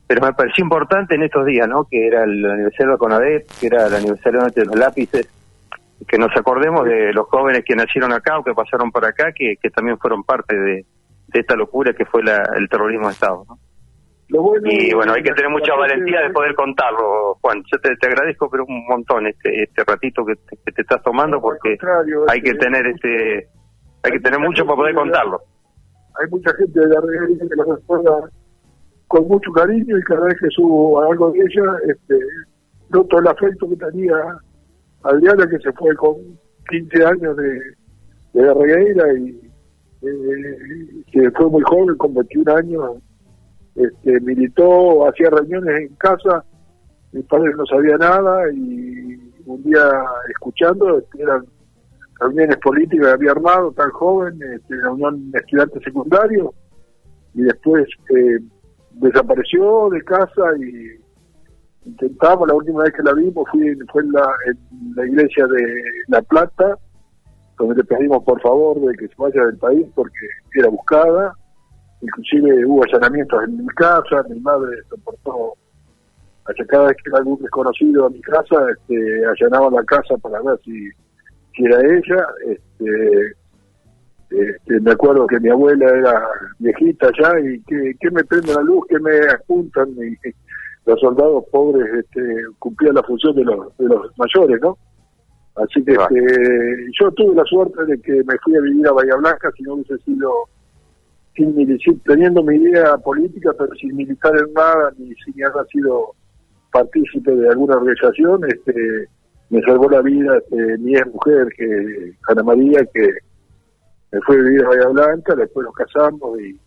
pero 0.07 0.27
me 0.27 0.33
pareció 0.33 0.65
importante 0.65 1.15
en 1.15 1.23
estos 1.23 1.47
días, 1.47 1.69
¿no? 1.69 1.87
Que 1.91 2.07
era 2.07 2.25
el 2.25 2.45
aniversario 2.45 2.93
de 2.93 2.99
Conadep, 2.99 3.47
que 3.61 3.67
era 3.67 3.87
el 3.87 3.95
aniversario 3.95 4.41
de 4.55 4.65
los 4.65 4.77
lápices, 4.77 5.29
que 6.07 6.19
nos 6.19 6.35
acordemos 6.37 6.85
de 6.85 7.13
los 7.13 7.27
jóvenes 7.27 7.65
que 7.65 7.77
nacieron 7.77 8.13
acá 8.13 8.39
o 8.39 8.45
que 8.45 8.55
pasaron 8.55 8.91
por 8.91 9.05
acá, 9.05 9.33
que, 9.33 9.57
que 9.61 9.71
también 9.71 9.99
fueron 9.99 10.25
parte 10.25 10.57
de, 10.57 10.85
de 11.29 11.41
esta 11.41 11.55
locura 11.55 11.93
que 11.93 12.05
fue 12.05 12.23
la, 12.23 12.43
el 12.57 12.69
terrorismo 12.69 13.07
de 13.07 13.13
Estado. 13.13 13.45
¿no? 13.49 13.59
y 14.65 14.95
bueno, 14.95 15.13
hay 15.13 15.23
que 15.23 15.33
tener 15.33 15.51
mucha 15.51 15.75
valentía 15.75 16.21
de 16.21 16.31
poder 16.31 16.55
contarlo, 16.55 17.37
Juan. 17.41 17.63
Yo 17.71 17.79
te, 17.81 18.07
agradezco, 18.07 18.49
pero 18.49 18.65
un 18.65 18.87
montón 18.87 19.27
este 19.27 19.65
este 19.65 19.83
ratito 19.85 20.25
que 20.25 20.35
te, 20.37 20.83
estás 20.83 21.03
tomando, 21.03 21.41
porque 21.41 21.77
hay 22.29 22.41
que 22.41 22.55
tener 22.55 22.87
este 22.87 23.49
hay 24.03 24.13
que 24.13 24.21
tener 24.21 24.41
mucho 24.41 24.65
para 24.65 24.77
poder 24.77 24.95
contarlo. 24.95 25.41
Hay 26.21 26.31
mucha 26.31 26.53
gente 26.55 26.81
de 26.81 26.89
la 26.89 27.01
región 27.01 27.49
que 27.49 27.57
lo 27.57 27.77
recuerda 27.77 28.31
con 29.09 29.29
mucho 29.29 29.51
cariño 29.53 29.99
y 29.99 30.03
cada 30.03 30.27
vez 30.27 30.37
que 30.41 30.49
subo 30.51 31.01
algo 31.01 31.33
de 31.33 31.41
ella, 31.41 31.65
este, 31.89 32.19
noto 32.91 33.19
el 33.19 33.29
afecto 33.29 33.69
que 33.69 33.77
tenía 33.77 34.17
Adriana, 35.03 35.49
que 35.49 35.59
se 35.59 35.73
fue 35.73 35.95
con 35.97 36.15
15 36.69 37.05
años 37.05 37.37
de, 37.37 37.61
de 38.35 38.43
la 38.43 38.55
regueira 38.55 39.13
y 39.15 39.51
eh, 40.03 41.05
que 41.13 41.31
fue 41.33 41.51
muy 41.51 41.63
joven, 41.63 41.97
con 41.97 42.15
21 42.15 42.57
años, 42.57 42.91
este, 43.75 44.21
militó, 44.21 45.09
hacía 45.09 45.31
reuniones 45.31 45.81
en 45.81 45.95
casa, 45.97 46.45
mi 47.13 47.23
padre 47.23 47.53
no 47.57 47.67
sabía 47.67 47.97
nada 47.99 48.51
y 48.53 49.33
un 49.47 49.63
día 49.63 49.83
escuchando, 50.31 51.03
eran 51.19 51.45
reuniones 52.21 52.57
políticas 52.59 53.15
había 53.15 53.33
armado, 53.33 53.73
tan 53.73 53.91
joven, 53.91 54.39
este, 54.43 54.77
la 54.77 54.91
Unión 54.91 55.31
de 55.31 55.39
Estudiantes 55.39 55.83
Secundarios, 55.83 56.51
y 57.35 57.43
después 57.43 57.87
eh, 58.15 58.39
desapareció 58.93 59.89
de 59.91 60.03
casa 60.03 60.57
y 60.59 61.01
intentamos, 61.89 62.47
la 62.49 62.55
última 62.55 62.83
vez 62.83 62.93
que 62.93 63.03
la 63.03 63.15
vimos 63.15 63.49
fue, 63.51 63.77
fue 63.91 64.03
en, 64.03 64.13
la, 64.13 64.29
en 64.47 64.95
la 64.97 65.07
iglesia 65.07 65.47
de 65.47 65.83
La 66.09 66.23
Plata, 66.23 66.77
donde 67.59 67.77
le 67.77 67.85
pedimos 67.85 68.23
por 68.25 68.41
favor 68.41 68.81
de 68.81 68.95
que 68.97 69.09
se 69.09 69.15
vaya 69.17 69.45
del 69.47 69.59
país 69.59 69.87
porque 69.95 70.27
era 70.55 70.69
buscada, 70.69 71.35
inclusive 72.01 72.67
hubo 72.67 72.85
allanamientos 72.85 73.45
en 73.45 73.59
mi 73.59 73.67
casa, 73.69 74.23
mi 74.29 74.41
madre 74.41 74.77
soportó, 74.89 75.55
hasta 76.45 76.65
cada 76.67 76.89
vez 76.89 76.97
que 77.03 77.11
era 77.11 77.19
algún 77.19 77.39
desconocido 77.41 78.07
a 78.07 78.11
mi 78.11 78.21
casa, 78.23 78.57
este, 78.73 79.25
allanaba 79.27 79.71
la 79.71 79.85
casa 79.85 80.17
para 80.19 80.41
ver 80.43 80.59
si, 80.65 80.91
si 81.61 81.67
era 81.67 81.81
ella, 81.81 82.27
este, 82.47 83.35
este, 84.31 84.81
me 84.81 84.93
acuerdo 84.93 85.27
que 85.27 85.41
mi 85.41 85.51
abuela 85.51 85.87
era 85.87 86.29
viejita 86.59 87.11
ya 87.21 87.39
y 87.41 87.61
que, 87.63 88.11
me 88.11 88.25
prende 88.25 88.55
la 88.55 88.63
luz, 88.63 88.87
que 88.89 88.99
me 88.99 89.19
apuntan 89.31 89.91
y, 89.91 90.17
los 90.87 90.99
soldados 90.99 91.45
pobres 91.53 91.87
este, 91.93 92.47
cumplían 92.59 92.95
la 92.95 93.03
función 93.03 93.37
de 93.37 93.45
los, 93.45 93.77
de 93.77 93.85
los 93.85 94.19
mayores, 94.19 94.61
¿no? 94.63 94.79
Así 95.57 95.85
que 95.85 95.93
este, 95.93 96.87
yo 96.99 97.11
tuve 97.13 97.35
la 97.35 97.45
suerte 97.45 97.85
de 97.85 98.01
que 98.01 98.13
me 98.25 98.39
fui 98.43 98.57
a 98.57 98.61
vivir 98.61 98.89
a 98.89 98.93
Bahía 98.93 99.17
Blanca, 99.17 99.51
si 99.57 99.63
no 99.63 99.75
hubiese 99.75 99.99
sido 99.99 100.33
sin, 101.37 101.55
teniendo 102.05 102.43
mi 102.43 102.57
idea 102.57 102.97
política, 102.97 103.51
pero 103.59 103.75
sin 103.75 103.95
militar 103.95 104.33
en 104.39 104.53
nada, 104.55 104.91
ni 104.97 105.15
sin 105.17 105.45
haber 105.45 105.67
sido 105.67 106.15
partícipe 106.73 107.31
de 107.31 107.49
alguna 107.51 107.77
organización, 107.77 108.41
este, 108.49 109.07
me 109.51 109.61
salvó 109.63 109.89
la 109.91 110.01
vida 110.01 110.39
este, 110.39 110.79
mi 110.79 110.95
ex 110.95 111.07
mujer, 111.13 111.49
que 111.57 112.13
Ana 112.29 112.43
María, 112.43 112.81
que 112.93 113.09
me 114.13 114.21
fue 114.23 114.37
a 114.37 114.43
vivir 114.43 114.65
a 114.65 114.69
Bahía 114.69 114.89
Blanca, 114.89 115.35
después 115.35 115.65
nos 115.65 115.75
casamos 115.75 116.41
y 116.41 116.59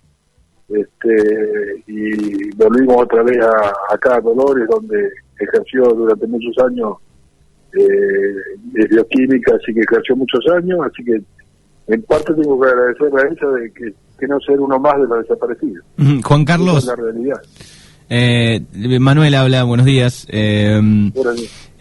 este 0.69 1.83
y 1.87 2.55
volvimos 2.55 3.03
otra 3.03 3.23
vez 3.23 3.37
a, 3.41 3.93
acá 3.93 4.15
a 4.15 4.21
Dolores, 4.21 4.67
donde 4.69 5.09
ejerció 5.39 5.83
durante 5.83 6.27
muchos 6.27 6.57
años 6.65 6.97
eh, 7.73 8.87
bioquímica, 8.89 9.55
así 9.55 9.73
que 9.73 9.81
ejerció 9.81 10.15
muchos 10.15 10.45
años, 10.55 10.79
así 10.85 11.03
que 11.03 11.21
en 11.87 12.01
parte 12.03 12.33
tengo 12.33 12.59
que 12.61 12.69
agradecerle 12.69 13.21
a 13.21 13.25
ella 13.25 13.47
de 13.59 13.71
que 13.73 13.93
no 14.27 14.39
ser 14.39 14.59
uno 14.59 14.79
más 14.79 14.95
de 15.01 15.07
los 15.07 15.21
desaparecidos. 15.21 15.83
Juan 16.23 16.45
Carlos. 16.45 16.85
la 16.85 16.95
realidad. 16.95 17.41
Eh, 18.09 18.61
Manuel 18.99 19.33
habla, 19.35 19.63
buenos 19.63 19.85
días. 19.85 20.27
Eh, 20.29 20.79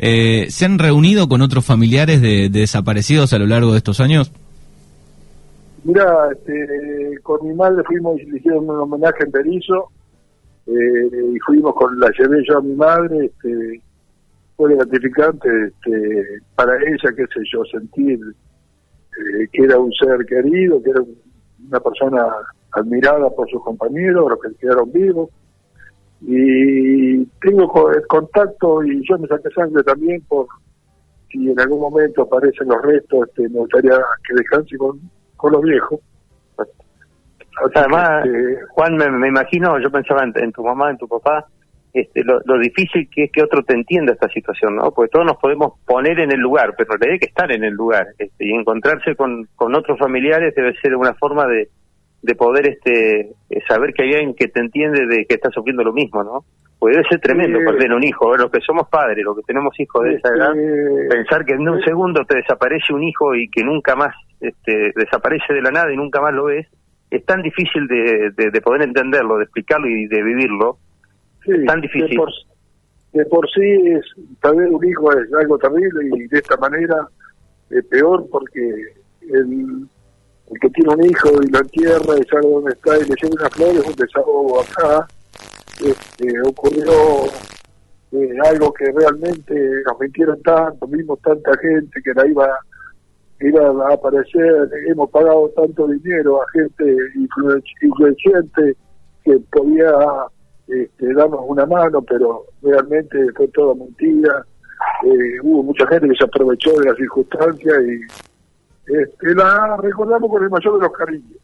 eh, 0.02 0.50
¿Se 0.50 0.64
han 0.64 0.78
reunido 0.78 1.28
con 1.28 1.40
otros 1.40 1.64
familiares 1.64 2.20
de, 2.20 2.48
desaparecidos 2.50 3.32
a 3.32 3.38
lo 3.38 3.46
largo 3.46 3.72
de 3.72 3.78
estos 3.78 4.00
años? 4.00 4.32
Mira, 5.84 6.28
este, 6.32 7.18
con 7.22 7.46
mi 7.46 7.54
madre 7.54 7.82
fuimos 7.84 8.20
y 8.20 8.26
le 8.26 8.38
hicieron 8.38 8.68
un 8.68 8.80
homenaje 8.80 9.24
en 9.24 9.30
Berizo 9.32 9.88
y 10.66 11.38
fuimos 11.46 11.74
con 11.74 11.98
la 11.98 12.10
llevé 12.18 12.42
yo 12.46 12.58
a 12.58 12.62
mi 12.62 12.74
madre. 12.74 13.26
Este, 13.26 13.80
fue 14.56 14.74
gratificante 14.76 15.48
este, 15.66 16.42
para 16.54 16.76
ella, 16.76 17.16
qué 17.16 17.24
sé 17.34 17.40
yo, 17.52 17.64
sentir 17.64 18.20
que 19.52 19.62
era 19.62 19.78
un 19.78 19.92
ser 19.92 20.24
querido, 20.26 20.82
que 20.82 20.90
era 20.90 21.00
un 21.00 21.16
una 21.68 21.80
persona 21.80 22.26
admirada 22.72 23.30
por 23.30 23.48
sus 23.50 23.62
compañeros, 23.62 24.28
los 24.28 24.40
que 24.40 24.58
quedaron 24.58 24.92
vivos. 24.92 25.30
Y 26.24 27.24
tengo 27.40 27.68
contacto 28.08 28.82
y 28.84 29.02
yo 29.08 29.18
me 29.18 29.26
saqué 29.26 29.50
sangre 29.50 29.82
también 29.82 30.22
por 30.28 30.46
si 31.28 31.50
en 31.50 31.58
algún 31.58 31.80
momento 31.80 32.22
aparecen 32.22 32.68
los 32.68 32.82
restos, 32.82 33.28
este, 33.28 33.48
me 33.48 33.60
gustaría 33.60 33.96
que 34.26 34.34
descanse 34.34 34.76
con, 34.76 35.00
con 35.36 35.52
los 35.52 35.62
viejos. 35.62 36.00
Además, 37.74 38.24
este, 38.24 38.60
Juan, 38.70 38.96
me, 38.96 39.28
imagino, 39.28 39.78
yo 39.80 39.90
pensaba 39.90 40.22
en, 40.24 40.52
tu 40.52 40.62
mamá, 40.62 40.90
en 40.90 40.98
tu 40.98 41.08
papá, 41.08 41.46
este, 41.92 42.22
lo, 42.24 42.58
difícil 42.58 43.08
que 43.10 43.24
es 43.24 43.32
que 43.32 43.42
otro 43.42 43.62
te 43.62 43.74
entienda 43.74 44.12
esta 44.12 44.28
situación, 44.28 44.76
¿no? 44.76 44.90
Porque 44.92 45.10
todos 45.10 45.26
nos 45.26 45.36
podemos 45.36 45.74
poner 45.84 46.20
en 46.20 46.32
el 46.32 46.40
lugar, 46.40 46.74
pero 46.76 46.94
hay 47.00 47.18
que 47.18 47.26
estar 47.26 47.50
en 47.50 47.64
el 47.64 47.74
lugar. 47.74 48.06
Este, 48.18 48.46
y 48.46 48.52
encontrarse 48.52 49.14
con, 49.16 49.48
con 49.56 49.74
otros 49.74 49.98
familiares 49.98 50.54
debe 50.54 50.74
ser 50.80 50.96
una 50.96 51.14
forma 51.14 51.46
de, 51.46 51.68
de 52.22 52.34
poder 52.34 52.68
este 52.68 53.32
saber 53.68 53.92
que 53.92 54.04
hay 54.04 54.12
alguien 54.14 54.34
que 54.34 54.48
te 54.48 54.60
entiende 54.60 55.06
de 55.06 55.26
que 55.26 55.34
está 55.34 55.50
sufriendo 55.50 55.82
lo 55.82 55.92
mismo, 55.92 56.22
¿no? 56.22 56.44
Puede 56.78 56.96
debe 56.96 57.08
ser 57.08 57.20
tremendo 57.20 57.58
perder 57.60 57.92
un 57.92 58.02
hijo, 58.02 58.36
los 58.36 58.50
que 58.50 58.60
somos 58.60 58.88
padres, 58.88 59.24
los 59.24 59.36
que 59.36 59.42
tenemos 59.42 59.78
hijos 59.78 60.02
de 60.02 60.14
esa 60.14 60.34
edad, 60.34 60.52
pensar 61.08 61.44
que 61.44 61.54
en 61.54 61.68
un 61.68 61.80
segundo 61.82 62.24
te 62.24 62.36
desaparece 62.36 62.92
un 62.92 63.04
hijo 63.04 63.34
y 63.34 63.48
que 63.48 63.62
nunca 63.62 63.94
más 63.94 64.14
este, 64.40 64.92
desaparece 64.96 65.54
de 65.54 65.62
la 65.62 65.70
nada 65.70 65.92
y 65.92 65.96
nunca 65.96 66.20
más 66.20 66.34
lo 66.34 66.46
ves, 66.46 66.66
es 67.10 67.24
tan 67.24 67.42
difícil 67.42 67.86
de, 67.86 68.32
de 68.50 68.60
poder 68.60 68.82
entenderlo, 68.82 69.36
de 69.36 69.44
explicarlo 69.44 69.86
y 69.86 70.06
de 70.06 70.22
vivirlo, 70.22 70.78
Sí, 71.44 71.64
tan 71.66 71.80
difícil. 71.80 72.10
De 72.10 72.16
por, 72.16 72.30
de 73.12 73.24
por, 73.26 73.50
sí, 73.50 73.62
es, 73.62 74.04
perder 74.40 74.68
un 74.68 74.84
hijo 74.86 75.12
es 75.12 75.32
algo 75.34 75.58
terrible 75.58 76.08
y 76.14 76.26
de 76.28 76.38
esta 76.38 76.56
manera 76.56 77.08
es 77.70 77.84
peor 77.86 78.26
porque 78.30 78.60
el, 79.22 79.86
el 80.52 80.60
que 80.60 80.70
tiene 80.70 80.94
un 80.94 81.04
hijo 81.04 81.28
y 81.42 81.48
lo 81.48 81.58
entierra 81.58 82.18
y 82.18 82.28
sabe 82.28 82.50
dónde 82.50 82.72
está 82.72 82.96
y 82.98 83.04
le 83.04 83.14
lleva 83.14 83.34
unas 83.40 83.52
flores, 83.54 83.86
un 83.86 83.94
desahogo 83.94 84.60
acá. 84.60 85.08
Este, 85.80 86.40
ocurrió 86.42 86.92
eh, 88.12 88.36
algo 88.44 88.72
que 88.74 88.92
realmente 88.92 89.54
nos 89.86 89.98
mintieron 89.98 90.40
tanto, 90.42 90.86
vimos 90.86 91.18
tanta 91.22 91.50
gente 91.58 92.00
que 92.04 92.12
la 92.14 92.26
iba, 92.26 92.48
iba 93.40 93.88
a 93.88 93.94
aparecer, 93.94 94.68
hemos 94.86 95.10
pagado 95.10 95.48
tanto 95.56 95.88
dinero 95.88 96.42
a 96.42 96.46
gente 96.52 96.96
influyente 97.80 98.76
que 99.24 99.38
podía 99.50 99.90
este, 100.68 101.14
damos 101.14 101.40
una 101.46 101.66
mano, 101.66 102.02
pero 102.02 102.44
realmente 102.62 103.18
fue 103.36 103.48
toda 103.48 103.74
mentira. 103.74 104.44
Eh, 105.04 105.40
hubo 105.42 105.62
mucha 105.62 105.86
gente 105.86 106.08
que 106.08 106.14
se 106.16 106.24
aprovechó 106.24 106.72
de 106.78 106.90
la 106.90 106.94
circunstancia 106.94 107.72
y 107.82 108.00
este, 108.86 109.34
la 109.34 109.76
recordamos 109.76 110.30
con 110.30 110.42
el 110.42 110.50
mayor 110.50 110.74
de 110.74 110.80
los 110.80 110.92
cariños. 110.92 111.38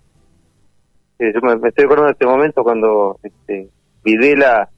yo 1.18 1.40
me, 1.42 1.68
estoy 1.68 1.84
acordando 1.84 2.06
de 2.06 2.12
este 2.12 2.26
momento 2.26 2.62
cuando 2.62 3.18
este, 3.22 3.68
Videla 4.04 4.68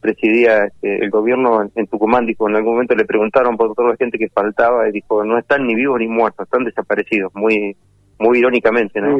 presidía 0.00 0.64
este, 0.64 1.04
el 1.04 1.10
gobierno 1.10 1.68
en, 1.74 1.86
Tucumán, 1.86 2.26
dijo, 2.26 2.48
en 2.48 2.56
algún 2.56 2.74
momento 2.74 2.94
le 2.94 3.04
preguntaron 3.04 3.56
por 3.56 3.74
toda 3.74 3.90
la 3.90 3.96
gente 3.96 4.18
que 4.18 4.28
faltaba 4.28 4.88
y 4.88 4.92
dijo, 4.92 5.24
no 5.24 5.38
están 5.38 5.66
ni 5.66 5.74
vivos 5.74 5.98
ni 5.98 6.08
muertos, 6.08 6.44
están 6.44 6.64
desaparecidos, 6.64 7.34
muy 7.34 7.76
muy 8.18 8.38
irónicamente, 8.38 9.00
¿no? 9.00 9.16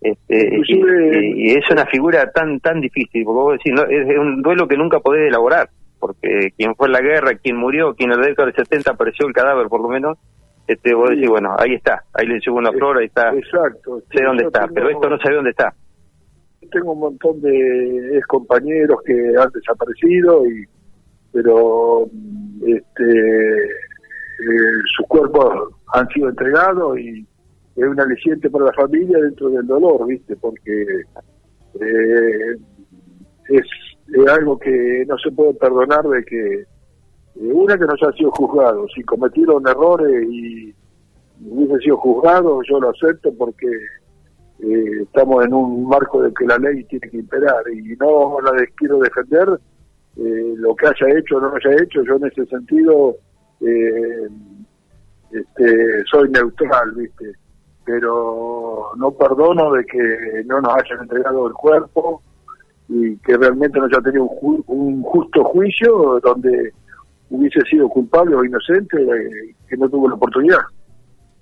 Este, 0.00 0.60
y, 0.68 1.50
es 1.50 1.68
una 1.70 1.86
figura 1.86 2.30
tan 2.30 2.60
tan 2.60 2.80
difícil, 2.80 3.24
porque 3.24 3.40
vos 3.40 3.52
decís, 3.52 3.72
no, 3.72 3.82
es 3.84 4.18
un 4.18 4.42
duelo 4.42 4.68
que 4.68 4.76
nunca 4.76 5.00
podés 5.00 5.28
elaborar, 5.28 5.68
porque 5.98 6.52
quien 6.56 6.74
fue 6.74 6.86
en 6.86 6.92
la 6.92 7.00
guerra, 7.00 7.34
quien 7.34 7.56
murió, 7.56 7.94
quien 7.94 8.12
en 8.12 8.20
la 8.20 8.26
década 8.26 8.46
del 8.46 8.56
70 8.56 8.92
apareció 8.92 9.26
el 9.26 9.32
cadáver 9.32 9.68
por 9.68 9.80
lo 9.80 9.88
menos, 9.88 10.18
este, 10.66 10.94
vos 10.94 11.10
decís, 11.10 11.28
bueno, 11.28 11.54
ahí 11.58 11.74
está, 11.74 12.02
ahí 12.12 12.26
le 12.26 12.40
llevo 12.40 12.58
una 12.58 12.72
flor, 12.72 12.98
ahí 12.98 13.06
está, 13.06 13.32
Exacto. 13.32 14.02
sé 14.12 14.24
dónde 14.24 14.44
está, 14.44 14.66
pero 14.68 14.90
esto 14.90 15.08
no 15.08 15.18
sabe 15.18 15.36
dónde 15.36 15.50
está. 15.50 15.74
Tengo 16.70 16.92
un 16.92 17.00
montón 17.00 17.40
de 17.40 18.16
ex 18.18 18.26
compañeros 18.26 19.00
que 19.04 19.14
han 19.38 19.50
desaparecido, 19.52 20.44
y 20.46 20.64
pero 21.32 22.08
este 22.66 23.64
eh, 24.38 24.82
sus 24.96 25.06
cuerpos 25.06 25.74
han 25.92 26.08
sido 26.08 26.28
entregados 26.28 26.98
y 26.98 27.26
es 27.76 27.84
un 27.84 28.00
aliciente 28.00 28.50
para 28.50 28.66
la 28.66 28.72
familia 28.72 29.18
dentro 29.18 29.50
del 29.50 29.66
dolor, 29.66 30.06
¿viste? 30.06 30.34
Porque 30.36 31.02
eh, 31.80 32.56
es, 33.48 33.64
algo 34.28 34.58
que 34.58 35.04
no 35.06 35.18
se 35.18 35.30
puede 35.30 35.54
perdonar 35.54 36.02
de 36.04 36.24
que 36.24 36.64
eh, 37.40 37.52
una 37.52 37.78
que 37.78 37.84
no 37.84 37.96
se 37.96 38.06
ha 38.06 38.12
sido 38.12 38.30
juzgado, 38.32 38.86
si 38.94 39.02
cometieron 39.02 39.66
errores 39.66 40.26
y 40.30 40.74
hubiese 41.44 41.78
sido 41.84 41.96
juzgado, 41.98 42.60
yo 42.68 42.80
lo 42.80 42.90
acepto 42.90 43.32
porque 43.34 43.66
eh, 44.60 45.02
estamos 45.02 45.44
en 45.44 45.54
un 45.54 45.88
marco 45.88 46.22
de 46.22 46.32
que 46.32 46.46
la 46.46 46.58
ley 46.58 46.84
tiene 46.84 47.08
que 47.10 47.18
imperar. 47.18 47.62
Y 47.72 47.96
no 47.96 48.40
la 48.40 48.52
quiero 48.76 48.98
defender 48.98 49.58
lo 50.16 50.74
que 50.74 50.86
haya 50.86 51.18
hecho 51.18 51.36
o 51.36 51.40
no 51.40 51.52
haya 51.54 51.82
hecho, 51.82 52.02
yo 52.02 52.16
en 52.16 52.24
ese 52.24 52.46
sentido 52.46 53.16
este, 55.30 56.04
soy 56.10 56.30
neutral, 56.30 56.92
¿viste? 56.92 57.34
pero 57.86 58.90
no 58.96 59.12
perdono 59.12 59.72
de 59.72 59.84
que 59.86 60.44
no 60.44 60.60
nos 60.60 60.74
hayan 60.74 61.02
entregado 61.02 61.46
el 61.46 61.54
cuerpo 61.54 62.20
y 62.88 63.16
que 63.18 63.36
realmente 63.36 63.78
no 63.78 63.86
haya 63.86 64.00
tenido 64.00 64.24
un, 64.24 65.02
justo 65.02 65.44
juicio 65.44 66.20
donde 66.20 66.74
hubiese 67.30 67.60
sido 67.62 67.88
culpable 67.88 68.34
o 68.34 68.44
inocente 68.44 68.96
eh, 69.00 69.54
que 69.68 69.76
no 69.76 69.88
tuvo 69.88 70.08
la 70.08 70.14
oportunidad. 70.14 70.60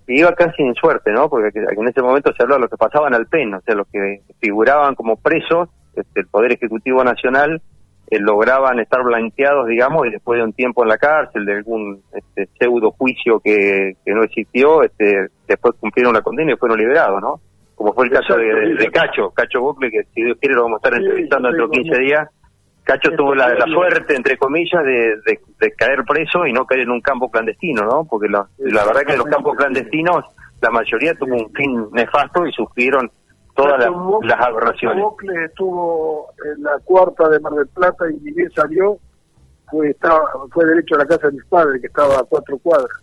Y 0.07 0.21
iba 0.21 0.35
casi 0.35 0.63
en 0.63 0.75
suerte, 0.75 1.13
¿no? 1.13 1.29
Porque 1.29 1.51
en 1.55 1.89
ese 1.89 2.03
momento 2.03 2.33
se 2.35 2.43
hablaba 2.43 2.59
de 2.59 2.63
los 2.63 2.71
que 2.71 2.77
pasaban 2.77 3.15
al 3.15 3.27
PEN, 3.27 3.55
o 3.55 3.61
sea, 3.63 3.75
los 3.75 3.89
que 3.89 4.21
figuraban 4.41 4.95
como 4.95 5.17
presos, 5.17 5.69
este, 5.95 6.21
el 6.21 6.27
Poder 6.27 6.53
Ejecutivo 6.53 7.03
Nacional 7.03 7.63
eh, 8.11 8.19
lograban 8.19 8.81
estar 8.81 9.03
blanqueados, 9.03 9.67
digamos, 9.67 10.07
y 10.07 10.11
después 10.11 10.39
de 10.39 10.45
un 10.45 10.53
tiempo 10.53 10.83
en 10.83 10.91
la 10.91 10.99
cárcel, 10.99 11.47
de 11.47 11.55
algún 11.55 12.03
este, 12.13 12.49
pseudo 12.59 12.91
juicio 12.91 13.41
que, 13.41 13.97
que 14.05 14.13
no 14.13 14.23
existió, 14.25 14.83
este, 14.83 15.29
después 15.49 15.75
cumplieron 15.81 16.13
la 16.13 16.21
condena 16.21 16.53
y 16.53 16.57
fueron 16.57 16.79
liberados, 16.79 17.23
¿no? 17.23 17.41
Como 17.75 17.93
fue 17.93 18.07
el 18.07 18.13
caso 18.13 18.37
de, 18.37 18.91
Cacho, 18.93 19.31
Cacho 19.31 19.61
Bucle, 19.61 19.91
que 19.91 20.05
si 20.15 20.23
Dios 20.23 20.39
quiere 20.39 20.55
lo 20.55 20.65
vamos 20.65 20.77
a 20.83 20.89
estar 20.89 21.01
entrevistando 21.01 21.49
dentro 21.49 21.69
de 21.69 21.83
15 21.83 21.99
días. 21.99 22.29
Cacho 22.85 23.11
tuvo 23.17 23.35
la, 23.35 23.57
suerte, 23.67 24.15
entre 24.15 24.37
comillas, 24.37 24.85
de, 24.85 25.17
de, 25.59 25.73
caer 25.73 26.05
preso 26.07 26.47
y 26.47 26.53
no 26.53 26.67
caer 26.67 26.83
en 26.83 26.91
un 26.91 27.01
campo 27.01 27.31
clandestino, 27.31 27.83
¿no? 27.83 28.05
Porque 28.05 28.29
la, 28.29 28.47
la 28.59 28.85
verdad 28.85 29.03
que 29.07 29.17
los 29.17 29.27
campos 29.27 29.57
clandestinos, 29.57 30.25
la 30.61 30.71
mayoría 30.71 31.15
tuvo 31.15 31.35
un 31.35 31.51
fin 31.55 31.89
nefasto 31.93 32.47
y 32.47 32.53
sufrieron 32.53 33.11
todas 33.55 33.79
las, 34.23 34.41
aberraciones. 34.41 35.03
estuvo 35.47 36.29
en 36.45 36.63
la 36.63 36.79
cuarta 36.85 37.29
de 37.31 37.41
Mar 37.41 37.55
del 37.55 37.69
Plata 37.69 38.05
y 38.11 38.23
ni 38.23 38.33
bien 38.33 38.51
salió, 38.51 38.99
fue, 39.71 39.89
estaba, 39.89 40.21
fue 40.53 40.67
derecho 40.67 40.97
a 40.97 40.99
la 40.99 41.07
casa 41.07 41.29
de 41.29 41.35
mis 41.35 41.45
padres, 41.47 41.81
que 41.81 41.87
estaba 41.87 42.19
a 42.19 42.25
cuatro 42.25 42.59
cuadras. 42.59 42.99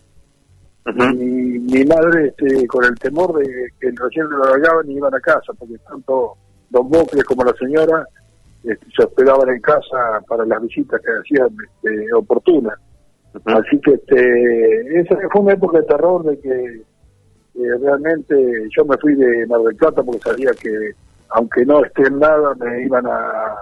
Y 0.86 1.58
mi 1.58 1.84
madre, 1.84 2.28
este, 2.28 2.66
con 2.68 2.84
el 2.84 2.94
temor 3.00 3.36
de 3.38 3.44
que 3.80 3.90
recién 3.96 4.28
lo 4.28 4.44
largaban 4.44 4.88
y 4.88 4.96
iban 4.96 5.14
a 5.14 5.20
casa, 5.20 5.52
porque 5.58 5.78
tanto 5.78 6.34
Don 6.70 6.88
Bocle 6.88 7.22
como 7.24 7.44
la 7.44 7.52
señora 7.54 8.06
este, 8.64 8.86
se 8.96 9.04
hospedaban 9.04 9.48
en 9.48 9.60
casa 9.60 10.20
para 10.28 10.44
las 10.44 10.62
visitas 10.62 11.00
que 11.00 11.10
hacían 11.10 11.48
este, 11.64 12.14
oportunas. 12.14 12.78
Así 13.44 13.80
que 13.80 13.94
este, 13.94 15.00
esa 15.00 15.16
fue 15.30 15.40
una 15.40 15.54
época 15.54 15.78
de 15.78 15.84
terror 15.84 16.22
de 16.24 16.38
que 16.38 16.82
eh, 17.54 17.78
realmente 17.80 18.34
yo 18.76 18.84
me 18.84 18.96
fui 18.98 19.14
de 19.14 19.46
Mar 19.46 19.60
del 19.62 19.76
Plata 19.76 20.02
porque 20.02 20.20
sabía 20.20 20.50
que 20.60 20.92
aunque 21.30 21.64
no 21.64 21.84
esté 21.84 22.06
en 22.06 22.18
nada 22.18 22.54
me 22.54 22.84
iban 22.84 23.06
a 23.06 23.56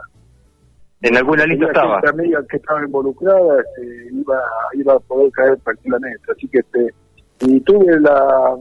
en 1.03 1.17
alguna 1.17 1.47
lista 1.47 1.67
estaba. 1.67 2.01
amiga 2.09 2.45
que 2.49 2.57
estaba 2.57 2.85
involucrada 2.85 3.61
este, 3.61 4.09
iba 4.13 4.43
iba 4.75 4.95
a 4.95 5.01
poder 5.01 5.31
caer 5.33 5.57
tranquilamente. 5.59 6.33
Así 6.33 6.49
que 6.49 6.59
este 6.59 6.95
y 7.41 7.61
tuve 7.61 7.99
la 8.01 8.57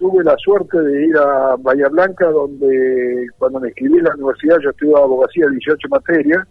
tuve 0.00 0.24
la 0.24 0.34
suerte 0.38 0.80
de 0.80 1.06
ir 1.06 1.16
a 1.18 1.56
Bahía 1.56 1.88
Blanca 1.88 2.30
donde 2.30 3.26
cuando 3.38 3.60
me 3.60 3.68
escribí 3.68 3.98
en 3.98 4.04
la 4.04 4.14
universidad 4.14 4.56
yo 4.60 4.70
estudiaba 4.70 5.04
abogacía 5.04 5.46
18 5.46 5.88
materias 5.90 6.48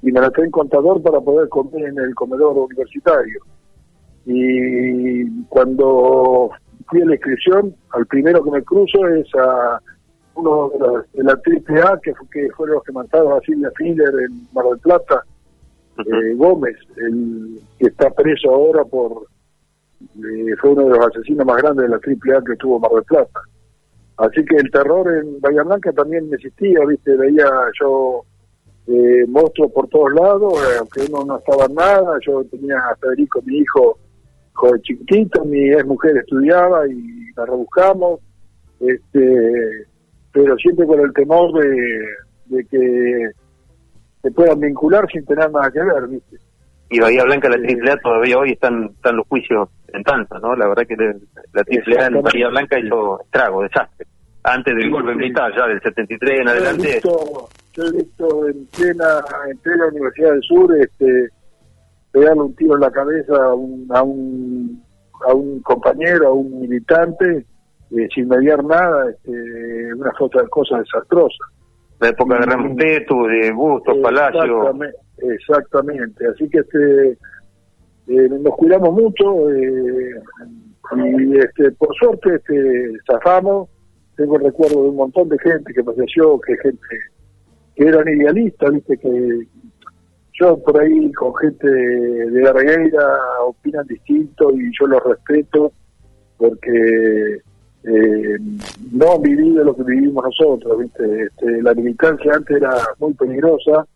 y 0.00 0.10
me 0.10 0.20
la 0.20 0.32
en 0.34 0.50
contador 0.50 1.00
para 1.02 1.20
poder 1.20 1.48
comer 1.50 1.84
en 1.84 1.98
el 1.98 2.14
comedor 2.14 2.56
universitario. 2.58 3.40
Y 4.24 5.44
cuando 5.48 6.50
fui 6.88 7.02
a 7.02 7.04
la 7.04 7.14
inscripción, 7.14 7.76
al 7.90 8.06
primero 8.06 8.42
que 8.42 8.50
me 8.50 8.62
cruzo 8.62 9.06
es 9.08 9.28
a 9.34 9.78
uno 10.34 10.70
de 10.70 10.78
la, 10.78 11.04
de 11.12 11.22
la 11.24 11.82
AAA, 11.84 12.00
que, 12.00 12.12
que 12.32 12.48
fueron 12.56 12.76
los 12.76 12.84
que 12.84 12.92
mataron 12.92 13.34
a 13.34 13.40
Silvia 13.40 13.70
Filler 13.76 14.12
en 14.26 14.48
Mar 14.52 14.64
del 14.64 14.78
Plata, 14.78 15.22
eh, 15.98 16.34
Gómez, 16.34 16.76
el 16.96 17.60
que 17.78 17.88
está 17.88 18.10
preso 18.10 18.50
ahora 18.50 18.82
por, 18.84 19.26
eh, 20.16 20.56
fue 20.60 20.70
uno 20.70 20.84
de 20.84 20.90
los 20.90 21.06
asesinos 21.06 21.46
más 21.46 21.56
grandes 21.62 21.84
de 21.84 21.90
la 21.90 21.96
AAA 21.96 22.44
que 22.44 22.56
tuvo 22.56 22.78
Mar 22.78 22.90
del 22.92 23.04
Plata. 23.04 23.40
Así 24.18 24.44
que 24.44 24.56
el 24.56 24.70
terror 24.70 25.12
en 25.12 25.40
Bahía 25.40 25.62
Blanca 25.62 25.92
también 25.92 26.28
existía, 26.32 26.80
¿viste? 26.86 27.16
Veía 27.16 27.48
yo 27.80 28.24
eh, 28.86 29.24
monstruos 29.28 29.72
por 29.72 29.88
todos 29.88 30.12
lados, 30.12 30.54
eh, 30.54 30.76
aunque 30.80 31.02
uno 31.08 31.24
no 31.24 31.38
estaba 31.38 31.66
en 31.66 31.74
nada, 31.74 32.18
yo 32.26 32.44
tenía 32.44 32.76
a 32.78 32.96
Federico, 32.96 33.40
mi 33.44 33.58
hijo, 33.58 33.98
joven 34.52 34.82
chiquitito, 34.82 35.44
mi 35.44 35.70
ex 35.70 35.86
mujer 35.86 36.16
estudiaba 36.16 36.86
y 36.88 37.32
la 37.36 37.46
rebuscamos, 37.46 38.20
este, 38.80 39.86
pero 40.32 40.56
siempre 40.56 40.86
con 40.86 41.00
el 41.00 41.12
temor 41.12 41.52
de, 41.60 42.64
que 42.66 43.30
se 44.20 44.30
puedan 44.32 44.60
vincular 44.60 45.06
sin 45.10 45.24
tener 45.24 45.50
nada 45.50 45.70
que 45.70 45.80
ver, 45.80 46.08
¿viste? 46.08 46.36
Y 46.92 47.00
Bahía 47.00 47.24
Blanca, 47.24 47.48
la 47.48 47.56
AAA, 47.56 47.96
todavía 48.02 48.36
hoy 48.36 48.52
están, 48.52 48.90
están 48.94 49.16
los 49.16 49.26
juicios 49.26 49.66
en 49.94 50.02
tanto, 50.04 50.38
¿no? 50.38 50.54
La 50.54 50.68
verdad 50.68 50.82
que 50.86 50.94
la 50.96 51.62
AAA 51.62 52.06
en 52.08 52.22
Bahía 52.22 52.48
Blanca 52.48 52.78
hizo 52.78 53.18
estrago, 53.22 53.62
desastre. 53.62 54.06
Antes 54.44 54.76
del 54.76 54.90
golpe 54.90 55.14
militar, 55.14 55.50
ya 55.56 55.66
del 55.68 55.80
73 55.80 56.40
en 56.40 56.48
adelante. 56.48 56.82
Yo 56.82 56.88
he 56.90 56.92
visto, 56.92 57.48
yo 57.72 57.84
he 57.84 57.92
visto 57.92 58.48
en 58.48 58.66
plena, 58.66 59.24
en 59.50 59.58
plena 59.58 59.86
Universidad 59.86 60.32
del 60.32 60.42
Sur, 60.42 60.76
este, 60.76 61.28
pegarle 62.10 62.42
un 62.42 62.54
tiro 62.56 62.74
en 62.74 62.80
la 62.80 62.90
cabeza 62.90 63.36
a 63.36 63.54
un, 63.54 63.86
a 63.88 64.02
un, 64.02 64.84
a 65.26 65.32
un 65.32 65.62
compañero, 65.62 66.28
a 66.28 66.32
un 66.32 66.60
militante, 66.60 67.46
eh, 67.90 68.08
sin 68.14 68.28
mediar 68.28 68.62
nada, 68.62 69.10
este, 69.10 69.94
una 69.94 70.10
cosa, 70.10 70.46
cosa 70.50 70.76
desastrosa. 70.78 71.44
La 72.00 72.08
época 72.08 72.38
de 72.38 72.46
Rampetu, 72.46 73.26
de 73.28 73.50
Bustos, 73.52 73.96
Palacio. 74.02 74.42
Exactamente, 74.42 74.96
así 76.30 76.48
que 76.48 76.58
este 76.58 77.18
eh, 78.08 78.28
nos 78.28 78.54
cuidamos 78.56 78.92
mucho 78.92 79.50
eh, 79.50 80.14
y 80.96 81.38
este 81.38 81.70
por 81.72 81.94
suerte 81.94 82.36
este 82.36 82.92
zafamos. 83.06 83.68
Tengo 84.16 84.36
recuerdo 84.36 84.82
de 84.82 84.90
un 84.90 84.96
montón 84.96 85.28
de 85.28 85.38
gente 85.38 85.72
que 85.72 85.82
falleció, 85.82 86.38
que 86.40 86.56
gente 86.58 86.86
que 87.74 87.84
eran 87.84 88.06
idealistas, 88.08 88.72
viste 88.72 88.98
que 88.98 89.46
yo 90.34 90.58
por 90.62 90.80
ahí 90.80 91.10
con 91.12 91.34
gente 91.36 91.68
de 91.68 92.42
la 92.42 92.52
regueira 92.52 93.06
opinan 93.46 93.86
distinto 93.86 94.50
y 94.50 94.70
yo 94.78 94.86
lo 94.86 95.00
respeto 95.00 95.72
porque 96.36 97.40
eh, 97.84 98.38
no 98.92 99.12
han 99.12 99.22
vivido 99.22 99.64
lo 99.64 99.74
que 99.74 99.82
vivimos 99.82 100.24
nosotros, 100.24 100.78
¿viste? 100.78 101.24
Este, 101.24 101.62
la 101.62 101.74
militancia 101.74 102.34
antes 102.34 102.56
era 102.56 102.72
muy 102.98 103.14
peligrosa 103.14 103.86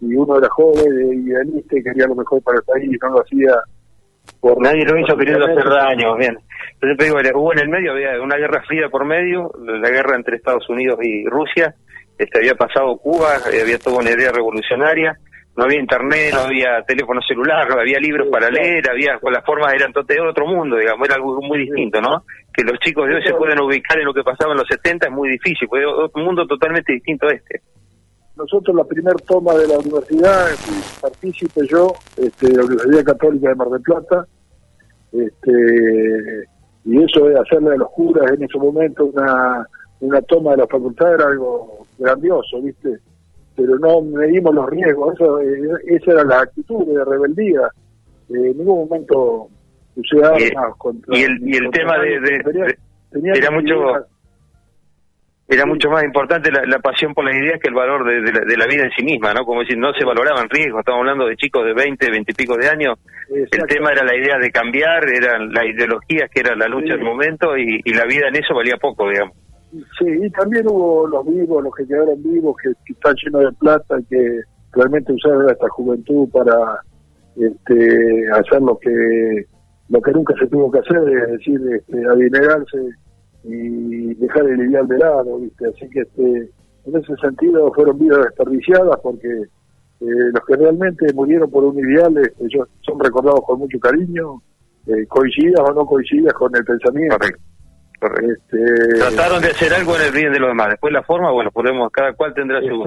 y 0.00 0.14
uno 0.14 0.38
era 0.38 0.48
joven, 0.48 1.22
idealista 1.24 1.78
y 1.78 1.82
quería 1.82 2.06
lo 2.06 2.14
mejor 2.14 2.42
para 2.42 2.58
el 2.58 2.64
país, 2.64 2.98
no 3.02 3.10
lo 3.10 3.20
hacía 3.20 3.54
por 4.40 4.60
nadie 4.62 4.84
lo 4.84 4.98
hizo 4.98 5.16
queriendo 5.16 5.44
hacer 5.44 5.68
daño, 5.68 6.16
bien. 6.16 6.38
Entonces 6.80 7.06
digo, 7.06 7.40
hubo 7.40 7.52
en 7.52 7.60
el 7.60 7.68
medio, 7.68 7.92
había 7.92 8.20
una 8.22 8.36
guerra 8.36 8.62
fría 8.66 8.88
por 8.88 9.04
medio, 9.04 9.50
la 9.58 9.90
guerra 9.90 10.16
entre 10.16 10.36
Estados 10.36 10.68
Unidos 10.68 10.98
y 11.02 11.26
Rusia, 11.26 11.74
este 12.18 12.38
había 12.38 12.54
pasado 12.54 12.96
Cuba, 12.98 13.36
había 13.46 13.78
toda 13.78 13.98
una 13.98 14.10
idea 14.10 14.30
revolucionaria, 14.30 15.16
no 15.56 15.64
había 15.64 15.80
internet, 15.80 16.32
no 16.32 16.40
había 16.40 16.82
teléfono 16.86 17.20
celular, 17.26 17.68
no 17.68 17.80
había 17.80 17.98
libros 17.98 18.28
para 18.30 18.48
leer, 18.48 18.88
había 18.90 19.18
con 19.18 19.32
las 19.32 19.44
formas 19.44 19.74
eran 19.74 19.92
todo 19.92 20.04
otro 20.28 20.46
mundo, 20.46 20.76
digamos, 20.76 21.06
era 21.06 21.16
algo 21.16 21.40
muy 21.42 21.58
distinto, 21.58 22.00
¿no? 22.00 22.24
Que 22.54 22.62
los 22.62 22.78
chicos 22.78 23.08
de 23.08 23.16
hoy 23.16 23.22
se 23.24 23.34
pueden 23.34 23.60
ubicar 23.60 23.98
en 23.98 24.06
lo 24.06 24.14
que 24.14 24.22
pasaba 24.22 24.52
en 24.52 24.58
los 24.58 24.68
70 24.68 25.08
es 25.08 25.12
muy 25.12 25.28
difícil, 25.30 25.68
porque 25.68 25.84
es 25.84 26.14
un 26.14 26.24
mundo 26.24 26.46
totalmente 26.46 26.92
distinto 26.92 27.26
a 27.26 27.32
este. 27.32 27.60
Nosotros 28.36 28.74
la 28.76 28.84
primera 28.84 29.16
toma 29.26 29.54
de 29.54 29.68
la 29.68 29.78
universidad, 29.78 30.46
partícipe 31.00 31.66
yo, 31.66 31.92
este, 32.16 32.48
de 32.48 32.56
la 32.56 32.64
Universidad 32.64 33.04
Católica 33.04 33.48
de 33.48 33.54
Mar 33.54 33.68
del 33.68 33.82
Plata, 33.82 34.26
este, 35.12 36.48
y 36.84 37.02
eso 37.02 37.26
de 37.26 37.38
hacerle 37.38 37.74
a 37.74 37.76
los 37.76 37.90
curas 37.90 38.30
en 38.32 38.42
ese 38.42 38.58
momento 38.58 39.06
una, 39.06 39.66
una 40.00 40.22
toma 40.22 40.52
de 40.52 40.58
la 40.58 40.66
facultad 40.66 41.14
era 41.14 41.26
algo 41.26 41.86
grandioso, 41.98 42.62
¿viste? 42.62 42.98
Pero 43.56 43.78
no 43.78 44.00
medimos 44.00 44.54
los 44.54 44.70
riesgos, 44.70 45.14
eso, 45.14 45.40
eh, 45.40 45.60
esa 45.88 46.12
era 46.12 46.24
la 46.24 46.40
actitud 46.40 46.86
de 46.86 47.04
rebeldía. 47.04 47.68
Eh, 48.30 48.50
en 48.50 48.58
ningún 48.58 48.88
momento 48.88 49.48
usé 49.96 50.24
armas 50.24 50.76
contra... 50.78 51.18
Y 51.18 51.22
el, 51.22 51.48
y 51.48 51.56
el 51.56 51.70
tema 51.70 51.98
de... 51.98 52.76
era 53.34 53.50
mucho 53.50 53.74
era 55.50 55.66
mucho 55.66 55.90
más 55.90 56.04
importante 56.04 56.48
la, 56.52 56.78
pasión 56.78 57.12
por 57.12 57.24
las 57.24 57.34
ideas 57.34 57.58
que 57.60 57.68
el 57.68 57.74
valor 57.74 58.06
de, 58.06 58.56
la, 58.56 58.66
vida 58.66 58.84
en 58.84 58.92
sí 58.96 59.02
misma, 59.02 59.34
¿no? 59.34 59.44
Como 59.44 59.60
decir, 59.60 59.76
no 59.76 59.92
se 59.92 60.04
valoraban 60.04 60.48
riesgos, 60.48 60.78
estamos 60.78 61.00
hablando 61.00 61.26
de 61.26 61.36
chicos 61.36 61.64
de 61.64 61.74
20, 61.74 62.08
20 62.08 62.30
y 62.30 62.34
pico 62.34 62.56
de 62.56 62.68
años, 62.68 62.98
el 63.28 63.66
tema 63.66 63.90
era 63.90 64.04
la 64.04 64.14
idea 64.14 64.38
de 64.38 64.52
cambiar, 64.52 65.02
eran 65.08 65.52
las 65.52 65.64
ideologías 65.64 66.30
que 66.30 66.40
era 66.40 66.54
la 66.54 66.68
lucha 66.68 66.94
del 66.94 67.02
momento 67.02 67.56
y, 67.58 67.82
la 67.90 68.04
vida 68.04 68.28
en 68.28 68.36
eso 68.36 68.54
valía 68.54 68.76
poco, 68.76 69.08
digamos. 69.08 69.34
Sí, 69.98 70.06
y 70.06 70.30
también 70.30 70.66
hubo 70.68 71.08
los 71.08 71.26
vivos, 71.26 71.64
los 71.64 71.74
que 71.74 71.86
quedaron 71.86 72.22
vivos, 72.22 72.54
que, 72.62 72.70
están 72.92 73.14
llenos 73.16 73.50
de 73.50 73.52
plata, 73.58 73.96
que 74.08 74.40
realmente 74.72 75.12
usaron 75.12 75.50
esta 75.50 75.68
juventud 75.70 76.28
para 76.30 76.54
este, 77.36 78.30
hacer 78.32 78.62
lo 78.62 78.78
que 78.78 79.46
lo 79.88 80.00
que 80.00 80.12
nunca 80.12 80.32
se 80.38 80.46
tuvo 80.46 80.70
que 80.70 80.78
hacer, 80.78 80.98
es 81.08 81.30
decir, 81.32 81.60
este, 81.74 82.06
adinerarse 82.06 82.78
y 83.44 84.14
dejar 84.14 84.48
el 84.48 84.60
ideal 84.68 84.86
de 84.86 84.98
lado, 84.98 85.38
¿viste? 85.38 85.66
Así 85.66 85.88
que 85.90 86.00
este, 86.00 86.50
en 86.86 86.96
ese 86.96 87.16
sentido 87.16 87.72
fueron 87.72 87.98
vidas 87.98 88.24
desperdiciadas 88.24 88.98
porque 89.02 89.28
eh, 89.28 90.30
los 90.32 90.44
que 90.46 90.56
realmente 90.56 91.12
murieron 91.14 91.50
por 91.50 91.64
un 91.64 91.78
ideal 91.78 92.16
este, 92.18 92.44
ellos 92.44 92.68
son 92.80 93.00
recordados 93.00 93.40
con 93.46 93.58
mucho 93.58 93.78
cariño, 93.78 94.42
eh, 94.86 95.06
coincidas 95.08 95.60
o 95.60 95.72
no 95.72 95.86
coincidas 95.86 96.32
con 96.34 96.54
el 96.54 96.64
pensamiento. 96.64 97.16
Correcto. 97.18 97.42
Este, 98.00 98.98
Trataron 98.98 99.42
de 99.42 99.48
hacer 99.48 99.74
algo 99.74 99.94
en 99.96 100.02
el 100.02 100.12
bien 100.12 100.32
de 100.32 100.40
los 100.40 100.48
demás. 100.48 100.70
Después 100.70 100.92
la 100.92 101.02
forma, 101.02 101.30
bueno, 101.32 101.50
podemos, 101.50 101.90
cada 101.92 102.14
cual 102.14 102.32
tendrá 102.32 102.60
su, 102.60 102.82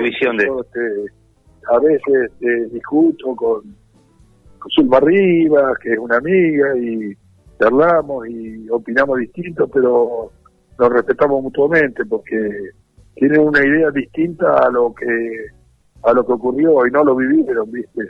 visión 0.00 0.36
de... 0.36 0.44
Este, 0.44 1.12
a 1.68 1.78
veces 1.78 2.30
este, 2.30 2.66
discuto 2.68 3.34
con, 3.34 3.62
con 4.58 4.70
Zulma 4.70 5.00
Rivas, 5.00 5.78
que 5.80 5.92
es 5.92 5.98
una 5.98 6.16
amiga, 6.16 6.76
y 6.76 7.16
charlamos 7.62 8.28
y 8.28 8.68
opinamos 8.70 9.18
distinto, 9.18 9.68
pero 9.68 10.30
nos 10.78 10.92
respetamos 10.92 11.42
mutuamente 11.42 12.04
porque 12.06 12.70
tienen 13.14 13.40
una 13.40 13.64
idea 13.64 13.90
distinta 13.90 14.56
a 14.56 14.70
lo 14.70 14.92
que 14.94 15.46
a 16.02 16.12
lo 16.12 16.26
que 16.26 16.32
ocurrió 16.32 16.84
y 16.86 16.90
no 16.90 17.04
lo 17.04 17.14
vivieron, 17.14 17.70
¿viste? 17.70 18.02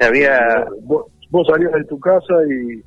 Había... 0.00 0.66
Vos, 0.82 1.06
salías 1.48 1.72
de 1.72 1.84
tu 1.84 1.98
casa 2.00 2.34
y 2.48 2.82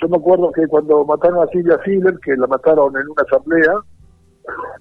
yo 0.00 0.08
me 0.08 0.16
acuerdo 0.16 0.52
que 0.52 0.66
cuando 0.66 1.04
mataron 1.04 1.42
a 1.42 1.50
Silvia 1.50 1.78
Filler, 1.78 2.18
que 2.24 2.36
la 2.36 2.46
mataron 2.46 2.96
en 2.96 3.08
una 3.08 3.22
asamblea, 3.22 3.74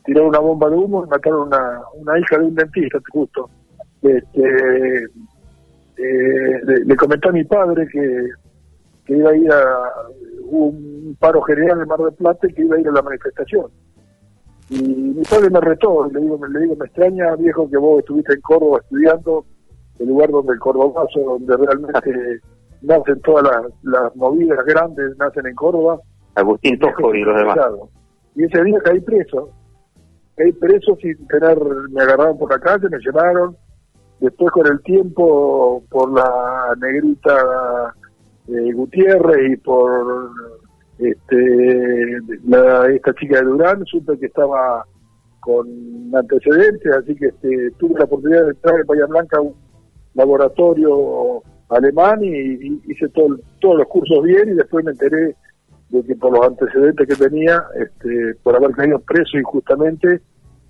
tiraron 0.06 0.30
una 0.30 0.39
bomba 0.39 0.69
de 0.69 0.76
humo 0.76 1.04
y 1.06 1.10
mataron 1.10 1.47
una, 1.47 1.82
una 1.95 2.19
hija 2.19 2.38
de 2.38 2.45
un 2.45 2.56
dentista, 2.56 3.00
justo. 3.12 3.50
Este, 4.02 5.04
eh, 5.97 6.62
le, 6.63 6.86
le, 6.86 6.95
comenté 6.95 7.30
a 7.30 7.32
mi 7.32 7.43
padre 7.43 7.88
que, 7.91 8.30
que 9.06 9.17
iba 9.17 9.30
a 9.30 9.36
ir 9.36 9.52
a 9.52 9.91
un 10.51 11.15
paro 11.19 11.41
general 11.41 11.81
en 11.81 11.87
Mar 11.87 11.99
del 11.99 12.13
Plata 12.13 12.47
y 12.47 12.53
que 12.53 12.61
iba 12.63 12.75
a 12.75 12.79
ir 12.79 12.87
a 12.87 12.91
la 12.91 13.01
manifestación. 13.01 13.67
Y 14.69 14.81
mi 14.81 15.23
padre 15.23 15.49
me 15.49 15.59
retó, 15.59 16.07
y 16.07 16.13
le 16.13 16.21
digo, 16.21 16.39
le 16.45 16.59
digo, 16.61 16.75
me 16.77 16.85
extraña, 16.85 17.35
viejo, 17.35 17.69
que 17.69 17.77
vos 17.77 17.99
estuviste 17.99 18.33
en 18.33 18.41
Córdoba 18.41 18.79
estudiando, 18.81 19.45
el 19.99 20.07
lugar 20.07 20.29
donde 20.29 20.53
el 20.53 20.59
Cordobazo, 20.59 21.19
donde 21.19 21.57
realmente 21.57 22.41
nacen 22.81 23.19
todas 23.21 23.43
las, 23.83 24.15
movidas 24.15 24.65
grandes, 24.65 25.17
nacen 25.17 25.45
en 25.45 25.55
Córdoba. 25.55 25.99
Agustín 26.35 26.79
Tosco 26.79 27.13
y 27.13 27.21
los 27.21 27.35
demás. 27.35 27.57
Y 28.35 28.45
ese 28.45 28.63
día 28.63 28.79
caí 28.83 29.01
preso, 29.01 29.49
caí 30.35 30.53
preso 30.53 30.95
sin 31.01 31.27
tener, 31.27 31.57
me 31.91 32.01
agarraron 32.01 32.37
por 32.37 32.49
la 32.49 32.59
calle, 32.59 32.87
me 32.89 32.97
llevaron, 32.99 33.57
después 34.21 34.51
con 34.51 34.67
el 34.67 34.81
tiempo, 34.83 35.83
por 35.89 36.13
la 36.13 36.73
negrita 36.79 37.93
eh, 38.51 38.73
Gutiérrez 38.73 39.53
y 39.53 39.57
por 39.57 40.29
este, 40.99 42.17
esta 42.93 43.13
chica 43.15 43.39
de 43.39 43.45
Durán, 43.45 43.83
supe 43.85 44.17
que 44.19 44.27
estaba 44.27 44.85
con 45.39 45.67
antecedentes, 46.13 46.91
así 46.95 47.15
que 47.15 47.27
este, 47.27 47.71
tuve 47.79 47.97
la 47.97 48.05
oportunidad 48.05 48.43
de 48.43 48.51
entrar 48.51 48.79
en 48.79 48.85
Bahía 48.85 49.05
Blanca 49.07 49.41
un 49.41 49.55
laboratorio 50.13 51.41
alemán 51.69 52.23
y, 52.23 52.81
hice 52.85 53.07
todo, 53.09 53.39
todos 53.59 53.77
los 53.77 53.87
cursos 53.87 54.23
bien 54.23 54.49
y 54.49 54.53
después 54.53 54.85
me 54.85 54.91
enteré 54.91 55.35
de 55.89 56.03
que 56.03 56.15
por 56.15 56.33
los 56.33 56.45
antecedentes 56.45 57.07
que 57.07 57.15
tenía, 57.15 57.63
este, 57.75 58.35
por 58.43 58.55
haber 58.55 58.71
caído 58.71 58.99
preso 58.99 59.37
injustamente, 59.37 60.21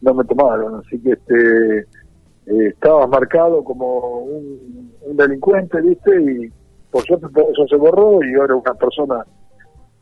no 0.01 0.13
me 0.13 0.23
tomaron. 0.23 0.75
Así 0.75 0.99
que 0.99 1.11
este, 1.11 1.79
eh, 1.79 2.67
estaba 2.67 3.05
marcado 3.07 3.63
como 3.63 4.19
un, 4.19 4.91
un 5.01 5.17
delincuente, 5.17 5.81
¿viste? 5.81 6.21
Y, 6.21 6.60
por 6.91 7.03
suerte 7.03 7.27
eso 7.51 7.67
se 7.67 7.75
borró 7.75 8.19
y 8.23 8.33
ahora 8.35 8.55
una 8.55 8.73
persona, 8.73 9.25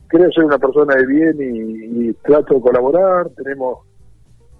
creo 0.08 0.30
ser 0.32 0.44
una 0.44 0.58
persona 0.58 0.94
de 0.96 1.06
bien 1.06 1.36
y, 1.38 2.12
trato 2.24 2.54
de 2.54 2.60
colaborar, 2.60 3.28
tenemos 3.30 3.78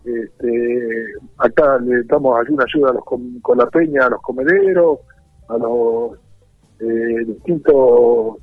este, 0.05 1.05
acá 1.39 1.79
le 1.79 2.03
damos 2.05 2.39
alguna 2.39 2.65
ayuda 2.65 2.91
a 2.91 2.95
los 2.95 3.05
con, 3.05 3.59
la 3.59 3.67
peña, 3.67 4.07
a 4.07 4.11
los 4.11 4.23
comederos, 4.23 5.01
a 5.49 5.59
los 5.59 6.19
eh, 6.81 7.25
distintos 7.27 8.39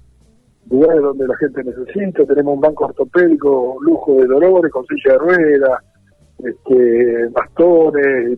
lugares 0.70 1.02
donde 1.02 1.28
la 1.28 1.38
gente 1.38 1.64
necesita, 1.64 2.26
tenemos 2.26 2.56
un 2.56 2.62
banco 2.62 2.86
ortopédico, 2.86 3.78
lujo 3.82 4.16
de 4.16 4.28
dolores, 4.28 4.72
con 4.72 4.86
silla 4.86 5.14
de 5.14 5.18
ruedas, 5.18 5.84
este, 6.40 7.28
bastones, 7.30 8.38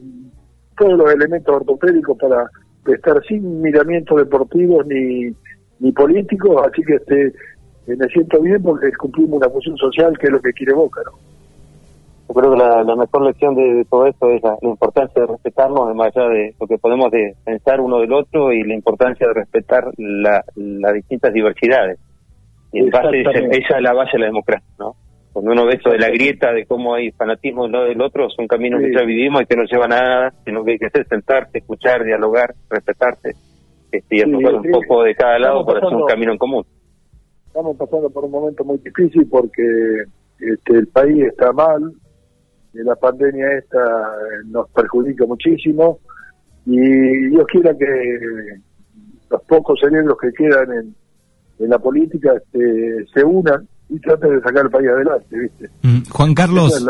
todos 0.78 0.98
los 0.98 1.12
elementos 1.12 1.56
ortopédicos 1.56 2.18
para 2.18 2.50
estar 2.86 3.22
sin 3.28 3.62
miramientos 3.62 4.18
deportivos 4.18 4.86
ni, 4.88 5.32
ni 5.80 5.92
políticos, 5.92 6.66
así 6.66 6.82
que 6.84 6.96
este 6.96 7.34
me 7.88 8.08
siento 8.08 8.40
bien 8.42 8.62
porque 8.62 8.92
cumplimos 8.94 9.38
una 9.38 9.50
función 9.50 9.76
social 9.78 10.18
que 10.18 10.28
es 10.28 10.32
lo 10.32 10.42
que 10.42 10.54
quiere 10.54 10.74
Boca, 10.74 11.02
¿no? 11.06 11.18
Yo 12.28 12.36
creo 12.36 12.52
que 12.52 12.58
la, 12.60 12.96
mejor 12.96 13.24
lección 13.24 13.56
de, 13.56 13.84
todo 13.90 14.06
esto 14.06 14.30
es 14.30 14.44
la, 14.44 14.56
importancia 14.62 15.20
de 15.20 15.28
respetarnos, 15.28 15.96
más 15.96 16.16
allá 16.16 16.30
de 16.30 16.54
lo 16.60 16.68
que 16.68 16.78
podemos 16.78 17.10
pensar 17.44 17.82
uno 17.82 17.98
del 17.98 18.14
otro 18.14 18.54
y 18.54 18.64
la 18.64 18.76
importancia 18.76 19.28
de 19.28 19.34
respetar 19.34 19.86
las 19.98 20.94
distintas 20.94 21.34
diversidades. 21.34 21.98
Y 22.72 22.82
en 22.82 22.92
base, 22.92 23.22
esa, 23.22 23.78
es 23.78 23.82
la 23.82 23.94
base 23.94 24.12
de 24.14 24.20
la 24.20 24.26
democracia, 24.28 24.70
¿no? 24.78 24.96
Cuando 25.32 25.52
uno 25.52 25.66
ve 25.66 25.76
esto 25.76 25.92
de 25.92 26.00
la 26.00 26.10
grieta, 26.10 26.52
de 26.52 26.66
cómo 26.66 26.96
hay 26.96 27.12
fanatismo 27.12 27.64
de 27.64 27.70
uno 27.70 27.84
del 27.84 28.02
otro, 28.02 28.30
son 28.30 28.48
caminos 28.48 28.82
que 28.82 28.94
ya 28.94 29.04
vivimos 29.04 29.42
y 29.42 29.46
que 29.46 29.56
no 29.56 29.64
llevan 29.64 29.94
a 29.94 30.00
nada, 30.00 30.34
sino 30.44 30.64
que 30.64 30.72
hay 30.72 30.78
que 30.80 30.88
hacer 30.88 31.08
sentarse, 31.08 31.60
escuchar, 31.60 32.04
dialogar, 32.04 32.56
respetarse 32.70 33.36
este, 33.92 34.16
y 34.18 34.32
tocar 34.32 34.56
un 34.56 34.72
poco 34.72 35.04
de 35.04 35.16
cada 35.16 35.38
lado 35.38 35.66
para 35.66 35.80
hacer 35.80 35.96
un 35.96 36.08
camino 36.08 36.32
en 36.32 36.38
común. 36.38 36.66
Estamos 37.48 37.78
pasando 37.78 38.10
por 38.10 38.26
un 38.26 38.32
momento 38.32 38.64
muy 38.64 38.78
difícil 38.80 39.28
porque 39.30 40.04
este, 40.40 40.74
el 40.74 40.88
país 40.88 41.24
está 41.26 41.52
mal, 41.54 41.94
y 42.74 42.84
la 42.84 42.96
pandemia 42.96 43.52
esta 43.58 43.78
eh, 43.78 44.46
nos 44.48 44.70
perjudica 44.70 45.26
muchísimo 45.26 46.00
y 46.66 47.28
Dios 47.30 47.46
quiera 47.48 47.76
que 47.76 48.20
los 49.30 49.42
pocos 49.44 49.80
cerebros 49.80 50.18
que 50.22 50.32
quedan 50.34 50.72
en, 50.74 50.96
en 51.60 51.70
la 51.70 51.80
política 51.80 52.34
este, 52.36 53.06
se 53.14 53.24
unan 53.24 53.68
y 53.90 54.00
trate 54.00 54.28
de 54.28 54.40
sacar 54.42 54.66
el 54.66 54.72
país 54.72 54.88
adelante, 54.88 55.40
¿viste? 55.40 55.70
Mm, 55.82 56.10
Juan 56.10 56.34
Carlos. 56.34 56.86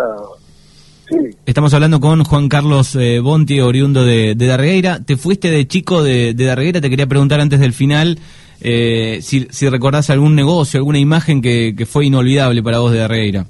Estamos 1.46 1.74
hablando 1.74 2.00
con 2.00 2.24
Juan 2.24 2.50
Carlos 2.50 2.96
eh, 2.96 3.20
Bonti, 3.20 3.60
oriundo 3.60 4.06
de, 4.06 4.36
de, 4.36 4.46
Darreira. 4.46 5.00
Te 5.04 5.18
fuiste 5.18 5.50
de 5.50 5.68
chico 5.68 6.04
de, 6.04 6.36
de 6.36 6.46
Darreira, 6.46 6.82
te 6.82 6.90
quería 6.90 7.08
preguntar 7.08 7.40
antes 7.40 7.60
del 7.60 7.74
final 7.74 8.20
eh, 8.62 9.20
si, 9.22 9.48
si 9.50 9.70
recordás 9.70 10.10
algún 10.10 10.36
negocio, 10.36 10.80
alguna 10.80 11.00
imagen 11.00 11.42
que, 11.42 11.74
que 11.76 11.86
fue 11.86 12.06
inolvidable 12.06 12.62
para 12.62 12.80
vos 12.80 12.92
de 12.92 13.00
Darreira. 13.00 13.46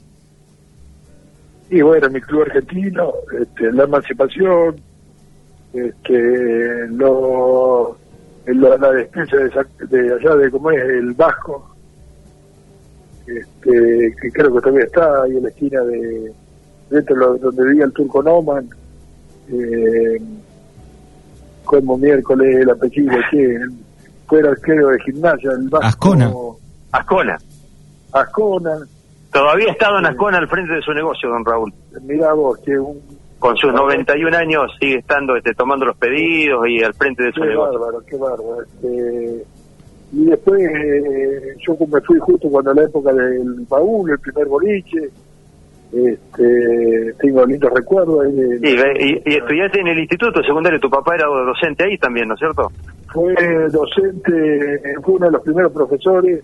Sí, 1.69 1.81
bueno, 1.81 2.09
mi 2.09 2.21
club 2.21 2.43
argentino, 2.43 3.13
este, 3.39 3.71
la 3.71 3.83
emancipación, 3.83 4.75
este, 5.73 6.87
lo, 6.89 7.97
la 8.45 8.91
despensa 8.91 9.37
de, 9.37 9.97
de 9.97 10.13
allá 10.13 10.35
de 10.35 10.49
cómo 10.49 10.71
es 10.71 10.81
el 10.83 11.13
Vasco, 11.13 11.68
este, 13.37 14.15
que 14.21 14.31
creo 14.31 14.53
que 14.53 14.61
todavía 14.61 14.85
está 14.85 15.23
ahí 15.23 15.37
en 15.37 15.43
la 15.43 15.49
esquina 15.49 15.81
de 15.81 16.33
dentro 16.89 17.33
de 17.33 17.39
donde 17.39 17.65
vivía 17.65 17.85
el 17.85 17.93
turco 17.93 18.23
Noman, 18.23 18.67
eh, 19.51 20.21
como 21.65 21.97
miércoles 21.97 22.55
el 22.61 22.69
apellido 22.69 23.15
que 23.29 23.59
fue 24.27 24.39
el 24.39 24.47
arquero 24.47 24.87
de 24.89 24.99
gimnasia, 25.01 25.51
el 25.51 25.69
Ascona. 25.81 26.31
Ascona. 26.91 27.37
Ascona. 28.11 28.77
Todavía 29.31 29.69
ha 29.69 29.71
estado 29.71 29.99
en 29.99 30.05
Ascona 30.07 30.37
al 30.39 30.47
frente 30.47 30.73
de 30.73 30.81
su 30.81 30.91
negocio, 30.93 31.29
don 31.29 31.45
Raúl. 31.45 31.71
Mirá 32.01 32.33
vos, 32.33 32.57
que 32.59 32.77
un, 32.77 32.99
con 33.39 33.55
sus 33.57 33.73
91 33.73 34.35
años 34.37 34.71
sigue 34.79 34.97
estando 34.97 35.35
este, 35.35 35.53
tomando 35.53 35.85
los 35.85 35.97
pedidos 35.97 36.67
y 36.67 36.83
al 36.83 36.93
frente 36.93 37.23
de 37.23 37.31
su 37.31 37.41
qué 37.41 37.55
Bárbaro, 37.55 38.01
qué 38.05 38.17
bárbaro, 38.17 38.63
este, 38.63 39.45
y 40.11 40.25
después 40.25 40.61
eh, 40.61 41.55
yo 41.65 41.77
me 41.87 42.01
fui 42.01 42.17
justo 42.19 42.49
cuando 42.49 42.73
la 42.73 42.83
época 42.83 43.13
del 43.13 43.65
baúl, 43.69 44.09
el 44.09 44.19
primer 44.19 44.47
boliche, 44.47 45.09
este, 45.91 47.13
tengo 47.19 47.45
lindos 47.45 47.71
recuerdos. 47.73 48.25
Ahí 48.25 48.59
y, 48.61 49.35
estudiaste 49.35 49.81
en 49.81 49.87
el 49.87 49.99
instituto 49.99 50.41
secundario, 50.43 50.79
tu 50.79 50.89
papá 50.89 51.15
era 51.15 51.27
docente 51.27 51.85
ahí 51.85 51.97
también, 51.97 52.27
¿no 52.27 52.33
es 52.33 52.39
cierto? 52.39 52.71
Fue 53.13 53.33
docente, 53.69 54.81
fue 55.03 55.15
uno 55.15 55.27
de 55.27 55.31
los 55.31 55.43
primeros 55.43 55.71
profesores 55.71 56.43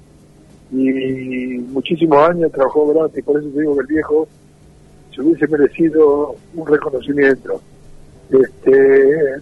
y 0.71 1.58
muchísimos 1.71 2.30
años 2.30 2.51
trabajó 2.51 2.88
gratis, 2.93 3.23
por 3.23 3.39
eso 3.39 3.49
te 3.49 3.62
digo 3.62 3.75
que 3.75 3.82
el 3.82 3.88
viejo 3.88 4.28
se 5.13 5.21
hubiese 5.21 5.47
merecido 5.47 6.36
un 6.56 6.67
reconocimiento. 6.67 7.62
Este, 8.30 9.36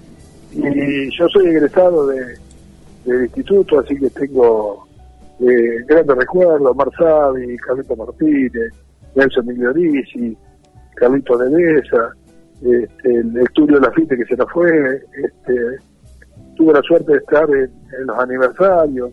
y 0.54 1.18
yo 1.18 1.28
soy 1.30 1.48
egresado 1.48 2.08
de, 2.08 2.43
del 3.06 3.24
instituto, 3.24 3.80
así 3.80 3.98
que 3.98 4.10
tengo 4.10 4.88
eh, 5.40 5.84
grandes 5.88 6.18
recuerdos, 6.18 6.76
Marzavi, 6.76 7.58
Carlito 7.58 7.96
Martínez, 7.96 8.74
Nelson 9.16 9.46
Migliorisi, 9.46 10.38
Carlito 10.96 11.38
de 11.38 11.50
Besa, 11.50 12.14
este, 12.62 13.16
el 13.16 13.38
estudio 13.38 13.80
de 13.80 13.88
la 13.88 13.92
FITE 13.92 14.18
que 14.18 14.26
se 14.26 14.36
nos 14.36 14.52
fue, 14.52 15.04
este, 15.24 15.54
tuve 16.56 16.74
la 16.74 16.82
suerte 16.82 17.12
de 17.12 17.18
estar 17.18 17.50
en, 17.50 17.72
los 18.06 18.18
aniversarios, 18.18 19.12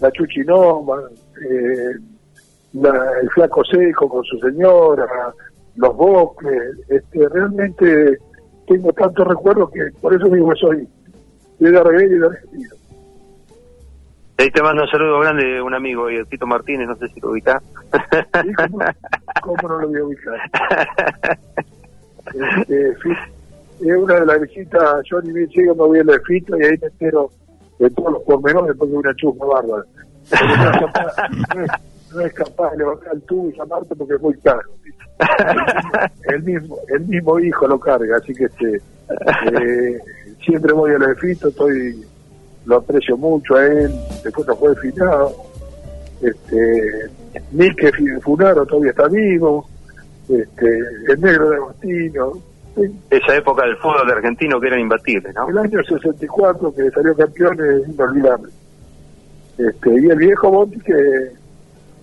la 0.00 0.10
Chuchinoma, 0.12 1.02
eh, 1.48 1.92
el 2.72 3.30
Flaco 3.34 3.62
Seco 3.64 4.08
con 4.08 4.24
su 4.24 4.38
señora, 4.38 5.06
los 5.76 5.96
bosques, 5.96 6.78
este, 6.88 7.28
realmente 7.28 8.18
tengo 8.66 8.92
tantos 8.92 9.26
recuerdos 9.26 9.70
que 9.70 9.90
por 10.00 10.14
eso 10.14 10.28
mismo 10.28 10.54
soy 10.56 10.88
de 11.58 11.70
la 11.70 12.02
y 12.02 12.08
de 12.08 12.26
Argentina. 12.26 12.74
Ahí 14.42 14.50
te 14.50 14.60
mando 14.60 14.82
un 14.82 14.88
saludo 14.88 15.20
grande 15.20 15.44
de 15.44 15.62
un 15.62 15.72
amigo, 15.72 16.10
y 16.10 16.16
el 16.16 16.26
Tito 16.26 16.48
Martínez, 16.48 16.88
no 16.88 16.96
sé 16.96 17.06
si 17.10 17.20
lo 17.20 17.30
ubicás. 17.30 17.62
¿cómo, 19.40 19.68
no 19.68 19.78
lo 19.78 19.88
voy 19.88 19.98
a 19.98 20.04
ubicar? 20.04 20.40
Este, 22.34 22.90
es 22.90 23.96
una 23.96 24.14
de 24.14 24.26
las 24.26 24.40
visitas, 24.40 25.04
yo 25.04 25.20
ni 25.22 25.32
bien 25.32 25.48
llego, 25.48 25.74
me 25.76 25.86
voy 25.86 25.98
a 26.00 26.04
la 26.04 26.18
fito 26.26 26.58
y 26.58 26.64
ahí 26.64 26.76
me 26.80 26.88
entero 26.88 27.30
de 27.78 27.90
todos 27.90 28.14
los 28.14 28.22
pormenores 28.22 28.76
porque 28.76 28.94
una 28.94 29.14
chusma 29.14 29.46
bárbara. 29.46 29.84
no, 32.12 32.20
es 32.20 32.32
capaz, 32.32 32.70
de 32.72 32.78
levantar 32.78 33.12
el 33.12 33.22
tubo 33.22 33.48
y 33.48 33.56
llamarte 33.56 33.94
porque 33.94 34.14
es 34.14 34.20
muy 34.20 34.36
caro. 34.38 34.62
El 36.24 36.42
mismo, 36.42 36.78
el 36.88 37.00
mismo, 37.06 37.38
hijo 37.38 37.68
lo 37.68 37.78
carga, 37.78 38.16
así 38.16 38.32
que 38.34 38.44
este, 38.46 38.76
eh, 38.76 39.98
siempre 40.44 40.72
voy 40.72 40.92
a 40.92 40.98
la 40.98 41.14
fito, 41.14 41.48
estoy 41.48 42.04
lo 42.66 42.76
aprecio 42.76 43.16
mucho 43.16 43.56
a 43.56 43.66
él, 43.66 43.92
después 44.22 44.46
no 44.46 44.56
fue 44.56 44.76
finado. 44.76 45.32
Este, 46.20 47.10
Mike 47.50 47.92
Funaro 48.20 48.64
todavía 48.66 48.90
está 48.90 49.08
vivo, 49.08 49.66
este, 50.28 50.78
el 51.08 51.20
negro 51.20 51.50
de 51.50 51.56
Agostino. 51.56 52.32
Esa 53.10 53.36
época 53.36 53.66
del 53.66 53.76
fútbol 53.76 54.10
argentino 54.10 54.58
que 54.58 54.68
eran 54.68 54.80
imbatibles, 54.80 55.34
¿no? 55.34 55.48
El 55.48 55.58
año 55.58 55.82
64 55.82 56.74
que 56.74 56.90
salió 56.90 57.14
campeón 57.14 57.58
es 57.60 57.88
inolvidable. 57.88 58.50
Este, 59.58 59.90
y 60.00 60.08
el 60.08 60.16
viejo 60.16 60.50
Monti 60.50 60.78
que 60.80 61.32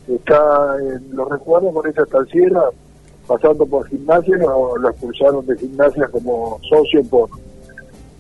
está 0.08 0.76
en 0.80 1.16
los 1.16 1.28
recuerdos 1.28 1.74
con 1.74 1.88
esa 1.88 2.04
estanciera, 2.04 2.62
pasando 3.28 3.66
por 3.66 3.88
gimnasia, 3.88 4.38
lo, 4.38 4.78
lo 4.78 4.90
expulsaron 4.90 5.46
de 5.46 5.58
gimnasia 5.58 6.08
como 6.08 6.60
socio 6.70 7.04
por 7.06 7.30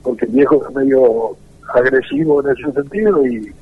porque 0.03 0.25
el 0.25 0.31
viejo 0.31 0.65
es 0.67 0.75
medio 0.75 1.35
agresivo 1.73 2.41
en 2.41 2.57
ese 2.57 2.71
sentido 2.71 3.25
y 3.25 3.53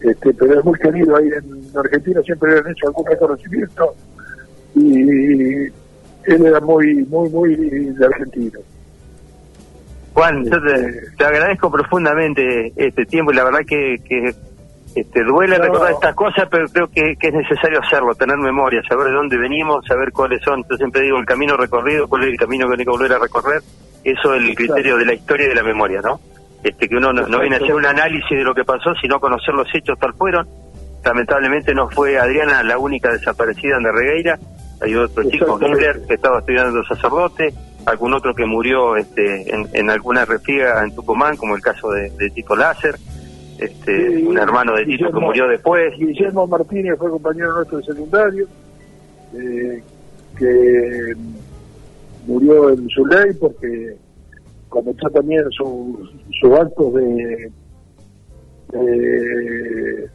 este 0.00 0.32
pero 0.34 0.58
es 0.58 0.64
muy 0.64 0.78
querido 0.78 1.16
ahí 1.16 1.28
en 1.28 1.78
Argentina 1.78 2.20
siempre 2.22 2.52
le 2.52 2.60
han 2.60 2.70
hecho 2.70 2.86
algún 2.88 3.06
reconocimiento 3.06 3.94
y 4.74 5.64
él 6.24 6.46
era 6.46 6.60
muy 6.60 7.04
muy 7.06 7.28
muy 7.28 7.56
de 7.56 8.06
argentino 8.06 8.60
Juan 10.14 10.44
yo 10.44 10.62
te, 10.62 10.88
este, 11.06 11.24
agradezco 11.24 11.70
profundamente 11.70 12.72
este 12.76 13.04
tiempo 13.06 13.32
y 13.32 13.36
la 13.36 13.44
verdad 13.44 13.60
que, 13.66 13.96
que 14.04 14.34
este, 14.94 15.22
duele 15.22 15.56
recordar 15.56 15.92
estas 15.92 16.14
cosas, 16.14 16.48
pero 16.50 16.66
creo 16.68 16.88
que, 16.88 17.16
es 17.20 17.32
necesario 17.32 17.80
hacerlo, 17.80 18.14
tener 18.14 18.36
memoria, 18.38 18.82
saber 18.88 19.06
de 19.06 19.12
dónde 19.12 19.38
venimos, 19.38 19.86
saber 19.86 20.10
cuáles 20.12 20.42
son. 20.42 20.64
Yo 20.68 20.76
siempre 20.76 21.02
digo 21.02 21.18
el 21.18 21.26
camino 21.26 21.56
recorrido, 21.56 22.08
cuál 22.08 22.24
es 22.24 22.30
el 22.30 22.36
camino 22.36 22.66
que 22.66 22.74
hay 22.76 22.84
que 22.84 22.90
volver 22.90 23.12
a 23.12 23.18
recorrer. 23.18 23.62
Eso 24.02 24.34
es 24.34 24.42
el 24.42 24.54
criterio 24.54 24.96
de 24.96 25.04
la 25.04 25.14
historia 25.14 25.46
y 25.46 25.48
de 25.50 25.54
la 25.54 25.62
memoria, 25.62 26.00
¿no? 26.00 26.20
Este 26.62 26.88
que 26.88 26.96
uno 26.96 27.12
no, 27.12 27.40
viene 27.40 27.56
a 27.56 27.58
hacer 27.58 27.74
un 27.74 27.86
análisis 27.86 28.30
de 28.30 28.44
lo 28.44 28.54
que 28.54 28.64
pasó, 28.64 28.94
sino 29.00 29.20
conocer 29.20 29.54
los 29.54 29.66
hechos 29.74 29.98
tal 29.98 30.14
fueron. 30.14 30.46
Lamentablemente 31.04 31.74
no 31.74 31.88
fue 31.88 32.18
Adriana 32.18 32.62
la 32.62 32.78
única 32.78 33.10
desaparecida 33.10 33.76
en 33.76 33.84
de 33.84 33.92
Regueira, 33.92 34.38
hay 34.80 34.94
otro 34.94 35.22
chico, 35.28 35.58
Hitler, 35.60 36.00
que 36.06 36.14
estaba 36.14 36.38
estudiando 36.38 36.82
sacerdote, 36.84 37.52
algún 37.84 38.14
otro 38.14 38.34
que 38.34 38.46
murió 38.46 38.96
este, 38.96 39.54
en, 39.54 39.90
alguna 39.90 40.24
refiega 40.24 40.82
en 40.82 40.94
Tucumán, 40.94 41.36
como 41.36 41.54
el 41.54 41.62
caso 41.62 41.90
de, 41.90 42.30
Tito 42.30 42.56
Láser, 42.56 42.96
este, 43.58 44.22
un 44.24 44.38
hermano 44.38 44.74
de 44.74 44.86
Tito 44.86 45.12
que 45.12 45.20
murió 45.20 45.46
después. 45.48 45.96
Guillermo 45.98 46.46
Martínez 46.46 46.96
fue 46.98 47.10
compañero 47.10 47.56
nuestro 47.56 47.78
de 47.78 47.84
secundario, 47.84 48.46
eh, 49.34 49.82
que 50.38 51.14
murió 52.26 52.70
en 52.70 52.88
su 52.88 53.04
ley 53.06 53.34
porque 53.38 53.96
comenzó 54.70 55.10
también 55.10 55.44
sus 55.50 56.10
su 56.40 56.54
actos 56.54 56.94
de, 56.94 57.52
de, 58.72 60.10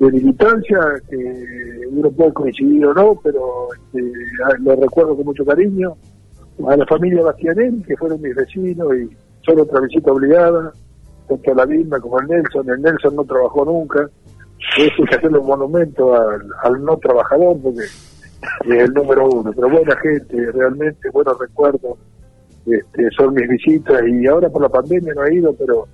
militancia, 0.00 0.78
que 1.08 1.86
uno 1.90 2.10
puede 2.10 2.32
coincidir 2.32 2.86
o 2.86 2.94
no, 2.94 3.20
pero 3.22 3.68
este, 3.74 4.12
lo 4.60 4.76
recuerdo 4.76 5.16
con 5.16 5.26
mucho 5.26 5.44
cariño. 5.44 5.96
A 6.68 6.76
la 6.76 6.86
familia 6.86 7.24
Bastianelli, 7.24 7.82
que 7.82 7.96
fueron 7.96 8.22
mis 8.22 8.34
vecinos 8.34 8.88
y 8.96 9.10
son 9.44 9.60
otra 9.60 9.80
visita 9.80 10.12
obligada, 10.12 10.72
tanto 11.28 11.52
a 11.52 11.54
la 11.54 11.66
misma 11.66 11.98
como 12.00 12.20
el 12.20 12.28
Nelson. 12.28 12.70
El 12.70 12.80
Nelson 12.80 13.16
no 13.16 13.24
trabajó 13.24 13.64
nunca. 13.64 14.08
Eso 14.78 15.04
que 15.08 15.16
hacerle 15.16 15.38
un 15.38 15.46
monumento 15.48 16.14
al 16.14 16.84
no 16.84 16.96
trabajador, 16.98 17.56
porque 17.60 17.80
es 17.82 18.08
el 18.68 18.92
número 18.94 19.28
uno. 19.28 19.52
Pero 19.52 19.68
buena 19.68 19.96
gente, 19.96 20.52
realmente 20.52 21.10
buenos 21.10 21.38
recuerdos 21.38 21.98
este, 22.66 23.10
son 23.10 23.34
mis 23.34 23.48
visitas 23.48 24.02
y 24.06 24.26
ahora 24.26 24.48
por 24.48 24.62
la 24.62 24.68
pandemia 24.68 25.12
no 25.14 25.24
he 25.24 25.34
ido, 25.34 25.54
pero 25.54 25.86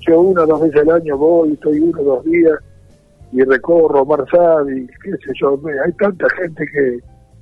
yo 0.00 0.20
una 0.20 0.42
o 0.42 0.46
dos 0.46 0.60
veces 0.62 0.82
al 0.82 0.90
año 0.90 1.16
voy, 1.16 1.52
estoy 1.52 1.80
uno 1.80 2.00
o 2.00 2.04
dos 2.04 2.24
días 2.24 2.58
y 3.32 3.42
recorro 3.42 4.06
y 4.68 4.86
qué 4.86 5.10
sé 5.10 5.32
yo, 5.40 5.60
hay 5.84 5.92
tanta 5.92 6.28
gente 6.30 6.64
que 6.66 6.98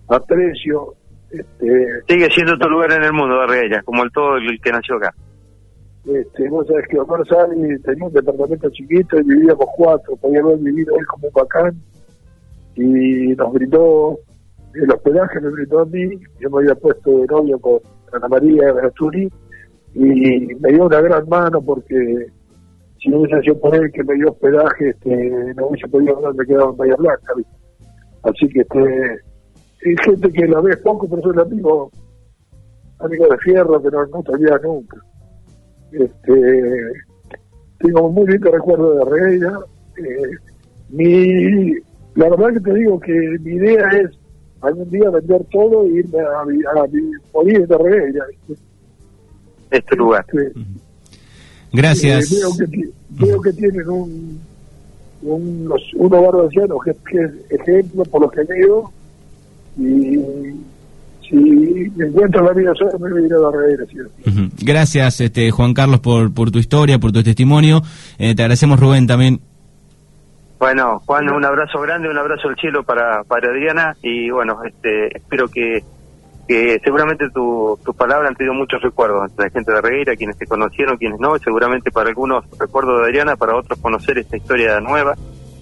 aprecio. 0.09 0.95
Este, 1.31 2.03
Sigue 2.09 2.31
siendo 2.31 2.57
tu 2.59 2.69
lugar 2.69 2.93
en 2.93 3.03
el 3.03 3.13
mundo, 3.13 3.37
Barreira, 3.37 3.83
como 3.83 4.05
el 4.05 4.13
todo 4.13 4.37
el 4.37 4.61
que 4.61 4.71
nació 4.71 4.97
acá. 4.97 5.15
Este, 6.07 6.49
vos 6.49 6.67
sabés 6.67 6.87
que 6.89 6.99
Omar 6.99 7.27
Sadi 7.27 7.79
tenía 7.79 8.07
un 8.07 8.13
departamento 8.13 8.69
chiquito 8.71 9.19
y 9.19 9.23
vivíamos 9.23 9.67
cuatro, 9.77 10.17
podía 10.17 10.41
haber 10.41 10.59
vivido 10.59 10.95
él 10.99 11.07
como 11.07 11.29
un 11.29 11.33
bacán 11.33 11.75
y 12.77 13.35
nos 13.35 13.53
brindó 13.53 14.19
el 14.75 14.91
hospedaje, 14.91 15.41
me 15.41 15.49
brindó 15.49 15.81
a 15.81 15.87
mí, 15.87 16.21
yo 16.41 16.51
me 16.51 16.59
había 16.59 16.75
puesto 16.75 17.19
de 17.19 17.27
novio 17.27 17.59
con 17.59 17.81
Ana 18.15 18.29
María 18.29 18.73
Berturi, 18.73 19.29
y 19.95 20.55
me 20.61 20.73
dio 20.73 20.87
una 20.87 21.01
gran 21.01 21.29
mano 21.29 21.63
porque 21.63 22.27
si 23.01 23.09
no 23.11 23.21
hubiese 23.21 23.41
sido 23.43 23.61
por 23.61 23.75
él 23.75 23.93
que 23.93 24.03
me 24.03 24.15
dio 24.15 24.31
hospedaje, 24.31 24.91
este, 24.91 25.55
no 25.55 25.67
hubiese 25.69 25.89
podido 25.89 26.17
haberme 26.19 26.47
quedado 26.47 26.71
en 26.71 26.77
Bahía 26.77 26.97
Blanca. 26.97 27.35
Así 28.23 28.49
que 28.49 28.61
este, 28.61 28.79
hay 29.85 29.97
gente 30.05 30.33
que 30.33 30.49
la 30.49 30.61
ve 30.61 30.77
poco, 30.79 31.07
pero 31.09 31.23
soy 31.23 31.41
amigo, 31.41 31.91
amigo 32.99 33.29
de 33.29 33.39
fierro 33.39 33.83
que 33.83 33.91
no, 33.91 34.07
no 34.07 34.23
sabía 34.23 34.59
nunca. 34.63 34.97
Este, 35.93 36.93
tengo 37.79 38.11
muy 38.11 38.27
lindo 38.27 38.51
recuerdo 38.51 38.95
de 38.95 39.05
Reina. 39.05 39.59
Eh, 39.99 40.31
mi, 40.89 41.75
la 42.15 42.31
verdad 42.31 42.55
que 42.55 42.61
te 42.61 42.75
digo 42.75 42.99
que 42.99 43.13
mi 43.41 43.53
idea 43.53 43.89
es 43.91 44.19
algún 44.65 44.91
día 44.91 45.11
vender 45.11 45.45
todo 45.51 45.85
e 45.85 45.99
irme 45.99 46.21
a, 46.21 46.41
a, 46.41 46.87
morir 47.33 47.67
de 47.67 47.79
Regueira. 47.79 48.25
Este 49.71 49.97
lugar. 49.97 50.25
Gracias. 51.73 52.33
Eh, 52.33 52.37
veo, 53.11 53.41
que, 53.41 53.53
tienen 53.53 53.89
un, 53.89 54.41
un 55.23 55.73
unos 55.97 56.23
barrios 56.23 56.45
ancianos 56.45 56.79
que, 56.85 56.95
que, 57.11 57.25
es 57.25 57.61
ejemplo 57.61 58.05
por 58.05 58.23
lo 58.23 58.31
que 58.31 58.45
veo 58.45 58.93
y 59.77 60.21
si 61.29 61.93
encuentro 61.99 62.45
la 62.45 62.53
vida 62.53 62.73
sola 62.75 62.93
me 63.01 63.11
voy 63.11 63.23
a 63.25 63.27
ir 63.27 63.35
a 63.35 63.39
la 63.39 63.51
Regueira. 63.51 63.85
Gracias 64.63 65.21
este, 65.21 65.51
Juan 65.51 65.75
Carlos 65.75 66.01
por, 66.01 66.33
por 66.33 66.51
tu 66.51 66.59
historia, 66.59 66.99
por 66.99 67.11
tu 67.11 67.23
testimonio. 67.23 67.83
Eh, 68.19 68.35
te 68.35 68.43
agradecemos 68.43 68.79
Rubén 68.79 69.07
también 69.07 69.41
bueno, 70.65 70.99
Juan, 71.05 71.29
un 71.29 71.45
abrazo 71.45 71.79
grande, 71.83 72.09
un 72.09 72.17
abrazo 72.17 72.49
al 72.49 72.57
cielo 72.57 72.85
para, 72.85 73.23
para 73.25 73.51
Adriana 73.51 73.95
y 74.01 74.31
bueno, 74.31 74.65
este, 74.65 75.15
espero 75.15 75.47
que, 75.47 75.85
que 76.49 76.81
seguramente 76.83 77.29
tu, 77.29 77.79
tus 77.85 77.95
palabras 77.95 78.31
han 78.31 78.35
tenido 78.35 78.55
muchos 78.55 78.81
recuerdos 78.81 79.29
entre 79.29 79.45
la 79.45 79.51
gente 79.51 79.73
de 79.73 79.81
Regueira, 79.83 80.17
quienes 80.17 80.39
te 80.39 80.47
conocieron, 80.47 80.97
quienes 80.97 81.21
no, 81.21 81.39
seguramente 81.39 81.91
para 81.91 82.09
algunos 82.09 82.47
recuerdos 82.59 82.99
de 82.99 83.05
Adriana, 83.05 83.37
para 83.37 83.59
otros 83.59 83.79
conocer 83.79 84.17
esta 84.17 84.39
historia 84.39 84.81
nueva. 84.81 85.15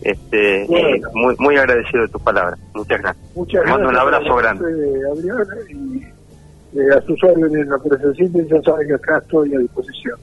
Este, 0.03 0.69
muy, 1.12 1.35
muy 1.41 1.57
agradecido 1.57 2.03
de 2.03 2.09
tus 2.09 2.23
palabras. 2.23 2.61
Muchas 2.73 3.03
gracias. 3.03 3.37
Muchas 3.37 3.61
gracias. 3.61 3.79
mando 3.81 3.88
un 3.88 3.97
abrazo 3.97 4.37
grande. 4.37 4.65
Adriana, 5.12 5.57
y 5.69 6.79
eh, 6.79 6.95
a 6.97 7.01
sus 7.03 7.21
órdenes, 7.25 7.67
lo 7.67 7.83
que 7.83 7.88
necesiten, 7.88 8.47
ya 8.47 8.62
saben 8.62 8.87
que 8.87 8.95
acá 8.95 9.19
estoy 9.19 9.53
a 9.53 9.59
disposición. 9.59 10.21